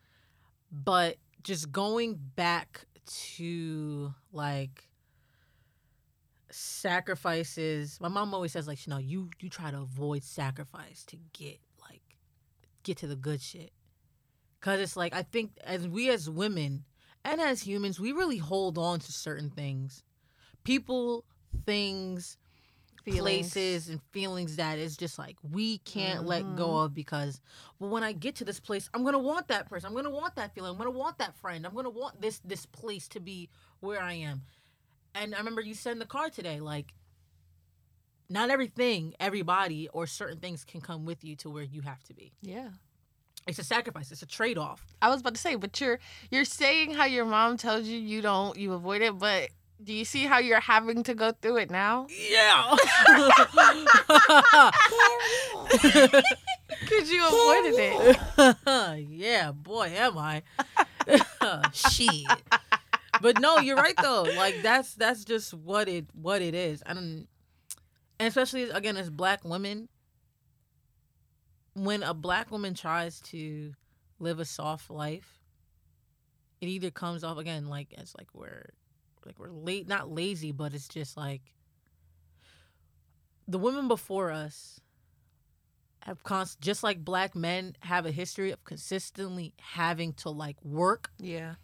[0.70, 4.88] But just going back to like
[6.50, 7.98] sacrifices.
[8.00, 12.02] My mom always says like, know, you you try to avoid sacrifice to get like
[12.82, 13.72] get to the good shit.
[14.60, 16.84] Cuz it's like I think as we as women
[17.24, 20.02] and as humans, we really hold on to certain things.
[20.62, 21.24] People,
[21.66, 22.36] things,
[23.04, 23.52] Feelings.
[23.52, 26.84] places and feelings that is just like we can't let go Mhm.
[26.86, 27.40] of because
[27.78, 30.36] well when I get to this place I'm gonna want that person I'm gonna want
[30.36, 33.50] that feeling I'm gonna want that friend I'm gonna want this this place to be
[33.80, 34.42] where I am
[35.14, 36.94] and I remember you said in the car today like
[38.30, 42.14] not everything, everybody, or certain things can come with you to where you have to
[42.14, 42.32] be.
[42.40, 42.70] Yeah.
[43.46, 44.10] It's a sacrifice.
[44.10, 44.86] It's a trade off.
[45.02, 45.98] I was about to say, but you're
[46.30, 49.50] you're saying how your mom tells you you don't you avoid it, but
[49.82, 52.06] do you see how you're having to go through it now?
[52.08, 52.76] Yeah.
[56.86, 59.06] Could you avoided it.
[59.08, 60.42] yeah, boy, am I.
[61.72, 62.26] Shit.
[63.20, 64.22] But no, you're right though.
[64.22, 66.82] Like that's that's just what it what it is.
[66.86, 67.26] I don't
[68.18, 69.88] and especially again as black women,
[71.74, 73.72] when a black woman tries to
[74.18, 75.40] live a soft life,
[76.60, 78.70] it either comes off again like as like we're
[79.26, 81.42] like we're late not lazy, but it's just like
[83.46, 84.80] the women before us
[86.02, 91.10] have const- just like black men have a history of consistently having to like work
[91.18, 91.54] Yeah.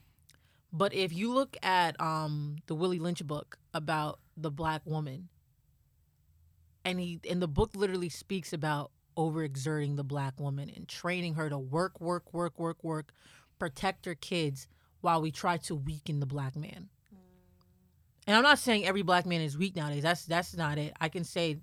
[0.72, 5.28] but if you look at um the Willie Lynch book about the black woman,
[6.84, 11.50] and he and the book literally speaks about overexerting the black woman and training her
[11.50, 13.12] to work, work, work, work, work,
[13.58, 14.66] protect her kids
[15.02, 16.88] while we try to weaken the black man.
[18.30, 20.04] And I'm not saying every black man is weak nowadays.
[20.04, 20.92] That's that's not it.
[21.00, 21.56] I can say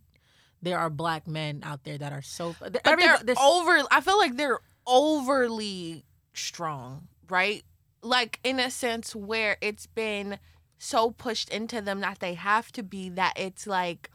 [0.62, 2.58] there are black men out there that are so.
[2.60, 3.82] But every- they're there's- over.
[3.90, 6.04] I feel like they're overly
[6.34, 7.64] strong, right?
[8.02, 10.40] Like in a sense where it's been
[10.78, 14.12] so pushed into them that they have to be that it's like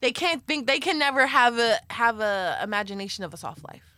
[0.00, 3.93] they can't think they can never have a have a imagination of a soft life.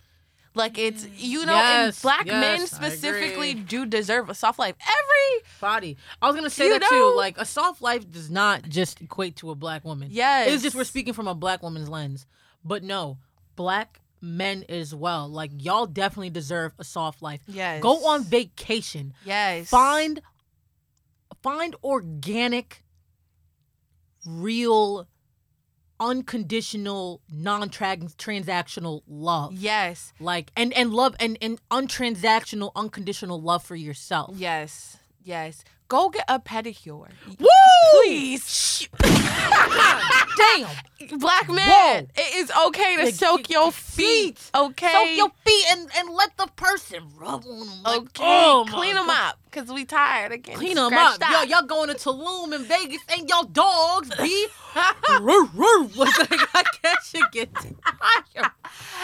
[0.57, 4.75] Like it's you know, and black men yes, I specifically do deserve a soft life.
[4.81, 5.97] Every body.
[6.21, 7.13] I was gonna say that know- too.
[7.15, 10.09] Like a soft life does not just equate to a black woman.
[10.11, 12.25] yes, It's just we're speaking from a black woman's lens.
[12.65, 13.19] But no,
[13.55, 15.27] black men as well.
[15.29, 17.41] Like y'all definitely deserve a soft life.
[17.47, 19.13] Yes, Go on vacation.
[19.25, 20.19] Yes, Find
[21.43, 22.83] find organic,
[24.25, 25.07] real,
[25.99, 29.53] unconditional, non-transactional love.
[29.53, 34.35] Yes, Like and and love and and untransactional, unconditional love for yourself.
[34.37, 35.63] yes, yes.
[35.89, 37.07] Go get a pedicure.
[37.39, 37.47] Woo!
[38.03, 38.89] Please.
[40.37, 40.67] Damn.
[41.19, 42.07] Black man, Whoa.
[42.21, 44.37] it is okay to Yeah, soak your feet.
[44.37, 44.51] feet.
[44.53, 44.91] Okay.
[44.91, 47.83] Soak your feet and, and let the person rub on them.
[47.83, 48.23] Like, okay.
[48.25, 49.29] oh Clean them God.
[49.29, 50.55] up because we tired again.
[50.57, 51.19] Clean them up.
[51.19, 53.01] Yo, y'all going to Tulum in Vegas.
[53.09, 54.47] Ain't y'all dogs, B?
[55.21, 55.89] roo, roo.
[55.95, 56.11] Like,
[56.53, 58.51] I can't shit get tired.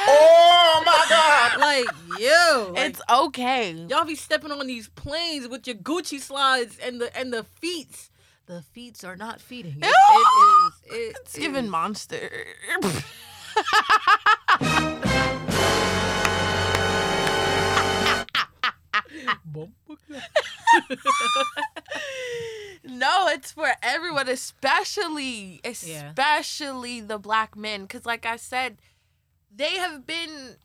[0.08, 1.60] Oh my God.
[1.60, 1.88] Like,
[2.20, 2.72] yo.
[2.74, 3.72] Like, It's okay.
[3.90, 8.10] y'all be stepping on these planes with your Gucci slides and the and the feet.
[8.46, 9.78] The feet are not feeding.
[9.82, 10.74] It, it is.
[10.86, 12.30] It It's giving monster.
[22.84, 28.78] no, it's for everyone, especially especially the black men, because like I said,
[29.56, 30.58] they have been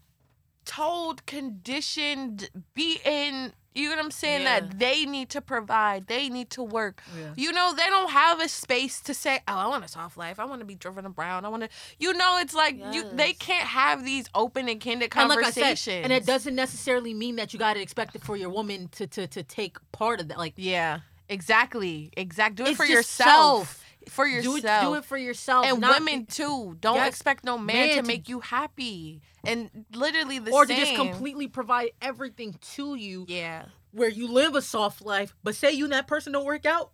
[0.65, 3.53] told, conditioned, beaten.
[3.79, 4.43] You know what I'm saying?
[4.43, 4.61] Yeah.
[4.61, 7.03] That they need to provide, they need to work.
[7.17, 7.33] Yeah.
[7.37, 10.41] You know, they don't have a space to say, "Oh, I want a soft life.
[10.41, 11.45] I want to be driven around.
[11.45, 11.69] I want to."
[11.99, 15.81] You know, it's like you they can't have these open and candid And like conversations.
[15.81, 18.89] said, and it doesn't necessarily mean that you got to expect it for your woman
[18.93, 20.39] to to to take part of that.
[20.39, 22.57] Like Yeah, exactly, exact.
[22.57, 23.85] Do it It's for yourself.
[24.11, 24.83] For do yourself.
[24.83, 26.77] it, do it for yourself, and not- women too.
[26.81, 29.21] Don't Yes, expect no man, man to to- make you happy.
[29.45, 30.77] And literally the or same.
[30.79, 33.67] to just completely provide everything to you, Yeah.
[33.93, 35.35] where you live a soft life.
[35.43, 36.91] But say you and that person don't work out,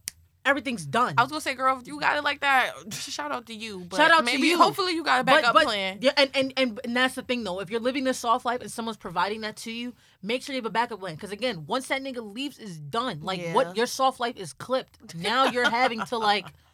[0.47, 1.15] everything's done.
[1.17, 3.81] I was gonna say, girl, if you got it like that, shout out to you.
[3.89, 4.59] But Shout out to maybe, you.
[4.59, 5.99] Hopefully, you got a backup plan.
[6.03, 7.61] Yeah, and, and and and that's the thing though.
[7.61, 10.61] If you're living this soft life and someone's providing that to you, make sure you
[10.61, 11.15] have a backup plan.
[11.15, 13.23] Because again, once that nigga leaves, is done.
[13.23, 13.55] Like Yeah.
[13.55, 15.15] what your soft life is clipped.
[15.15, 16.47] Now you're having to like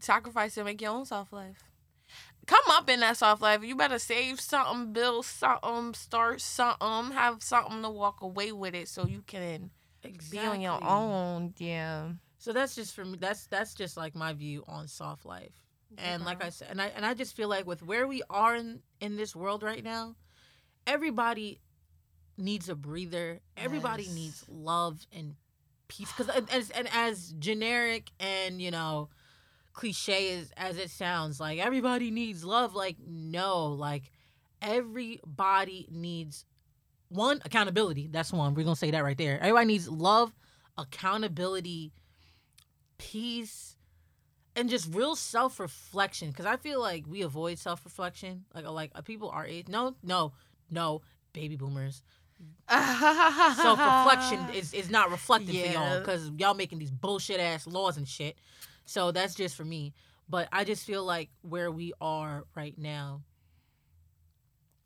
[0.00, 1.56] Sacrifice and make your own soft life.
[2.46, 3.64] Come up in that soft life.
[3.64, 8.88] You better save something, build something, start something, have something to walk away with it,
[8.88, 9.70] so you can
[10.30, 11.54] be on your own.
[11.58, 12.10] Yeah.
[12.38, 13.18] So that's just for me.
[13.20, 15.52] That's that's just like my view on soft life.
[15.98, 18.54] And like I said, and I and I just feel like with where we are
[18.54, 20.14] in in this world right now,
[20.86, 21.60] everybody
[22.36, 23.40] needs a breather.
[23.56, 24.14] Everybody Yes.
[24.14, 25.34] needs love and
[25.88, 26.12] peace.
[26.16, 29.08] Because as and as generic and you know
[29.76, 32.74] cliche as as it sounds, like everybody needs love.
[32.74, 34.10] Like no, like
[34.60, 36.44] everybody needs
[37.08, 38.08] one accountability.
[38.10, 38.54] That's one.
[38.54, 39.38] We're gonna say that right there.
[39.38, 40.34] Everybody needs love,
[40.76, 41.92] accountability,
[42.98, 43.76] peace,
[44.56, 46.30] and just real self reflection.
[46.30, 48.44] Because I feel like we avoid self reflection.
[48.52, 49.68] Like like uh, people our age.
[49.68, 50.32] No, no,
[50.70, 51.02] no.
[51.32, 52.02] Baby boomers.
[52.68, 57.96] Self reflection is is not reflective for y'all because y'all making these bullshit ass laws
[57.96, 58.36] and shit.
[58.86, 59.92] So that's just for me.
[60.28, 63.22] But I just feel like where we are right now,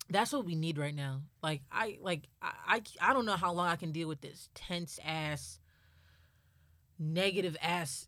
[0.09, 1.21] that's what we need right now.
[1.41, 4.49] Like I like I I, I don't know how long I can deal with this
[4.53, 5.59] tense ass
[6.99, 8.07] negative ass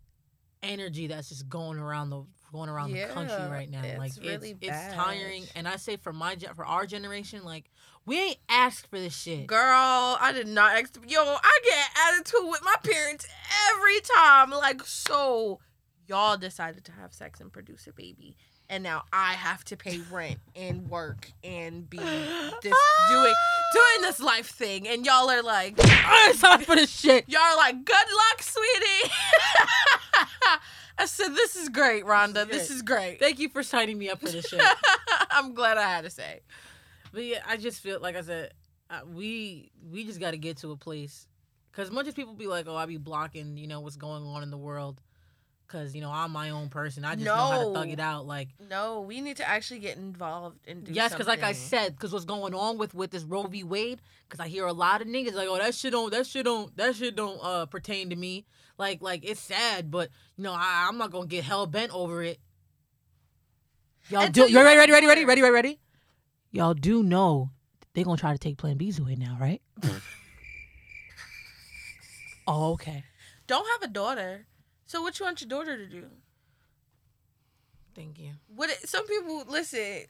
[0.61, 3.81] energy that's just going around the going around the country right now.
[3.83, 5.45] it's like really it's, it's tiring.
[5.55, 7.69] And I say for my for our generation, like
[8.05, 9.47] we ain't asked for this shit.
[9.47, 10.77] Girl, I did not.
[10.77, 10.97] ask.
[11.07, 13.27] Yo, I get attitude with my parents
[13.71, 14.51] every time.
[14.51, 15.59] Like, so
[16.07, 18.35] y'all decided to have sex and produce a baby,
[18.69, 22.73] and now I have to pay rent and work and be this
[23.09, 23.33] doing
[23.73, 27.25] doing this life thing, and y'all are like, I ain't signed for this shit.
[27.27, 29.11] y'all are like, good luck, sweetie.
[30.97, 32.47] I said, this is great, Rhonda.
[32.47, 33.19] This is great.
[33.19, 34.61] Thank you for signing me up for this shit.
[35.31, 36.41] I'm glad I had to say.
[37.11, 38.51] But yeah, I just feel like I said,
[38.89, 41.27] uh, we we just got to get to a place
[41.71, 44.43] because much as people be like, oh, I be blocking, you know, what's going on
[44.43, 45.01] in the world,
[45.73, 47.03] because you know I'm my own person.
[47.03, 48.27] I just know how to thug it out.
[48.27, 51.95] Like No, we need to actually get involved and do yes, because like I said,
[51.95, 53.63] because what's going on with with this Roe v.
[53.63, 56.45] Wade, because I hear a lot of niggas like, oh, that shit don't, that shit
[56.45, 58.45] don't, that shit don't uh pertain to me.
[58.77, 62.21] Like like it's sad, but you know I, I'm not gonna get hell bent over
[62.23, 62.39] it.
[64.09, 65.79] Y'all do you you ready, ready, ready, ready, ready, ready, ready?
[66.51, 67.49] Y'all do know
[67.93, 69.61] they gonna try to take Plan B's away now, right?
[72.47, 73.03] oh, okay.
[73.47, 74.45] don't have a daughter.
[74.85, 76.05] So what you want your daughter to do?
[77.95, 78.31] Thank you.
[78.55, 80.05] What it, some people listen.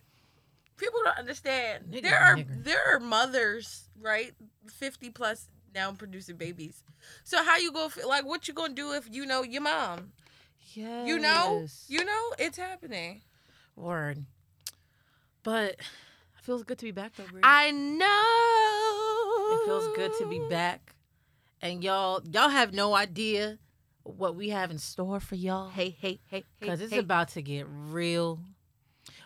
[0.78, 1.86] People don't understand.
[1.92, 2.64] Nigga, there are nigger.
[2.64, 4.34] there are mothers, right,
[4.68, 6.84] fifty plus now producing babies.
[7.24, 10.14] So how you go like what you gonna do if you know your mom?
[10.74, 11.06] Yeah.
[11.06, 13.22] You know, you know it's happening.
[13.76, 14.26] Word.
[15.44, 17.42] But it feels good to be back though, Brie.
[17.44, 19.56] I know.
[19.56, 20.96] It feels good to be back.
[21.62, 23.58] And y'all, y'all have no idea
[24.04, 25.70] what we have in store for y'all.
[25.70, 26.44] Hey, hey, hey, hey.
[26.60, 27.00] Because it's hey.
[27.00, 28.40] about to get real.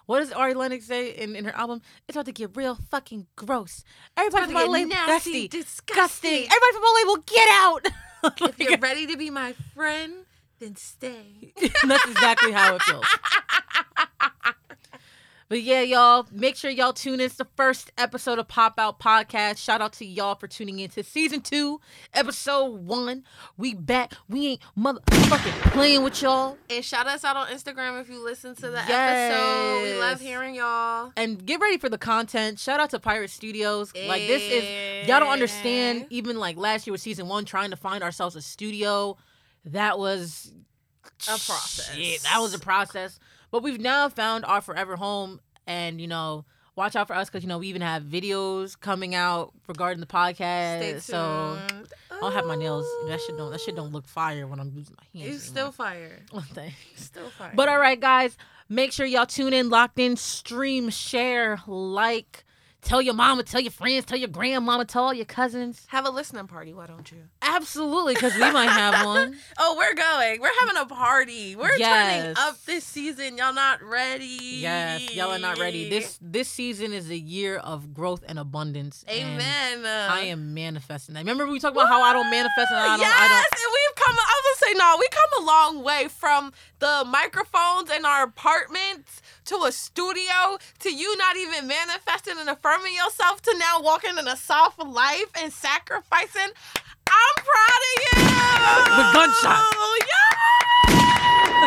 [0.06, 1.82] What does Ari Lennox say in, in her album?
[2.08, 3.84] It's about to get real fucking gross.
[4.16, 5.62] Everybody from my label, nasty, disgusting.
[5.62, 6.30] disgusting.
[6.30, 7.88] Everybody from my label, get out.
[8.50, 10.14] if you're ready to be my friend,
[10.60, 11.54] then stay.
[11.84, 13.06] That's exactly how it feels.
[15.50, 17.22] But yeah, y'all, make sure y'all tune in.
[17.22, 19.58] It's the first episode of Pop Out Podcast.
[19.60, 21.80] Shout out to y'all for tuning in to season two,
[22.14, 23.24] episode one.
[23.56, 24.12] We back.
[24.28, 26.58] We ain't motherfucking playing with y'all.
[26.70, 29.84] And shout us out on Instagram if you listen to the episode.
[29.84, 31.14] We love hearing y'all.
[31.16, 32.60] And get ready for the content.
[32.60, 33.94] Shout out to Pirate Studios.
[33.96, 36.08] Like this is y'all don't understand.
[36.10, 39.16] Even like last year with season one, trying to find ourselves a studio,
[39.64, 40.52] that was
[41.24, 41.96] A process.
[41.96, 43.18] Shit, that was a process.
[43.58, 46.46] But we've now found our forever home, and you know,
[46.76, 50.06] watch out for us because you know we even have videos coming out regarding the
[50.06, 51.02] podcast.
[51.02, 51.58] So
[52.12, 52.86] I don't have my nails.
[53.08, 53.50] That shit don't.
[53.50, 55.38] That shit don't look fire when I'm using my hands.
[55.38, 55.96] It's still fire.
[55.96, 56.20] anymore.
[56.36, 56.76] Oh, thanks.
[56.98, 57.52] Still fire.
[57.56, 58.38] But all right, guys,
[58.70, 62.46] make sure y'all tune in, locked in, stream, share, like,
[62.82, 65.86] tell your mama, tell your friends, tell your grandmama, tell all your cousins.
[65.88, 67.18] have a listening party, why don't you?
[67.42, 69.36] Absolutely, because we might have one.
[69.58, 70.40] Oh, we're going.
[70.42, 71.56] We're having a party.
[71.56, 73.38] We're turning up this season.
[73.38, 74.26] Y'all not ready.
[74.26, 75.90] Yes, y'all are not ready.
[75.90, 79.04] This this season is a year of growth and abundance.
[79.08, 79.86] and Amen.
[79.86, 81.20] I am manifesting that.
[81.22, 83.00] Remember we talked about how I don't manifest and I don't.
[83.00, 83.67] yes, I don't.
[84.08, 84.26] And we've come.
[84.28, 84.98] I was gonna say no.
[85.00, 90.94] We come a long way from the microphones in our apartments to a studio to
[90.94, 95.52] you not even manifesting and affirming yourself to now walking in a soft life and
[95.52, 96.52] sacrificing.
[97.10, 98.16] I'm proud of you.
[98.98, 99.76] With gunshots.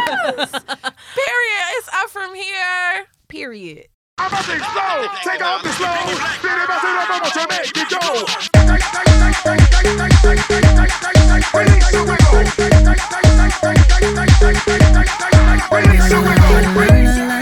[0.00, 0.50] Yes.
[1.14, 1.66] Period.
[1.78, 3.06] It's up from here.
[3.28, 3.86] Period.
[4.18, 5.08] I'm about to explode.
[5.24, 5.88] Take off the slow.
[6.42, 8.49] Viene más de la vamos to make it go.
[16.80, 17.39] Release the.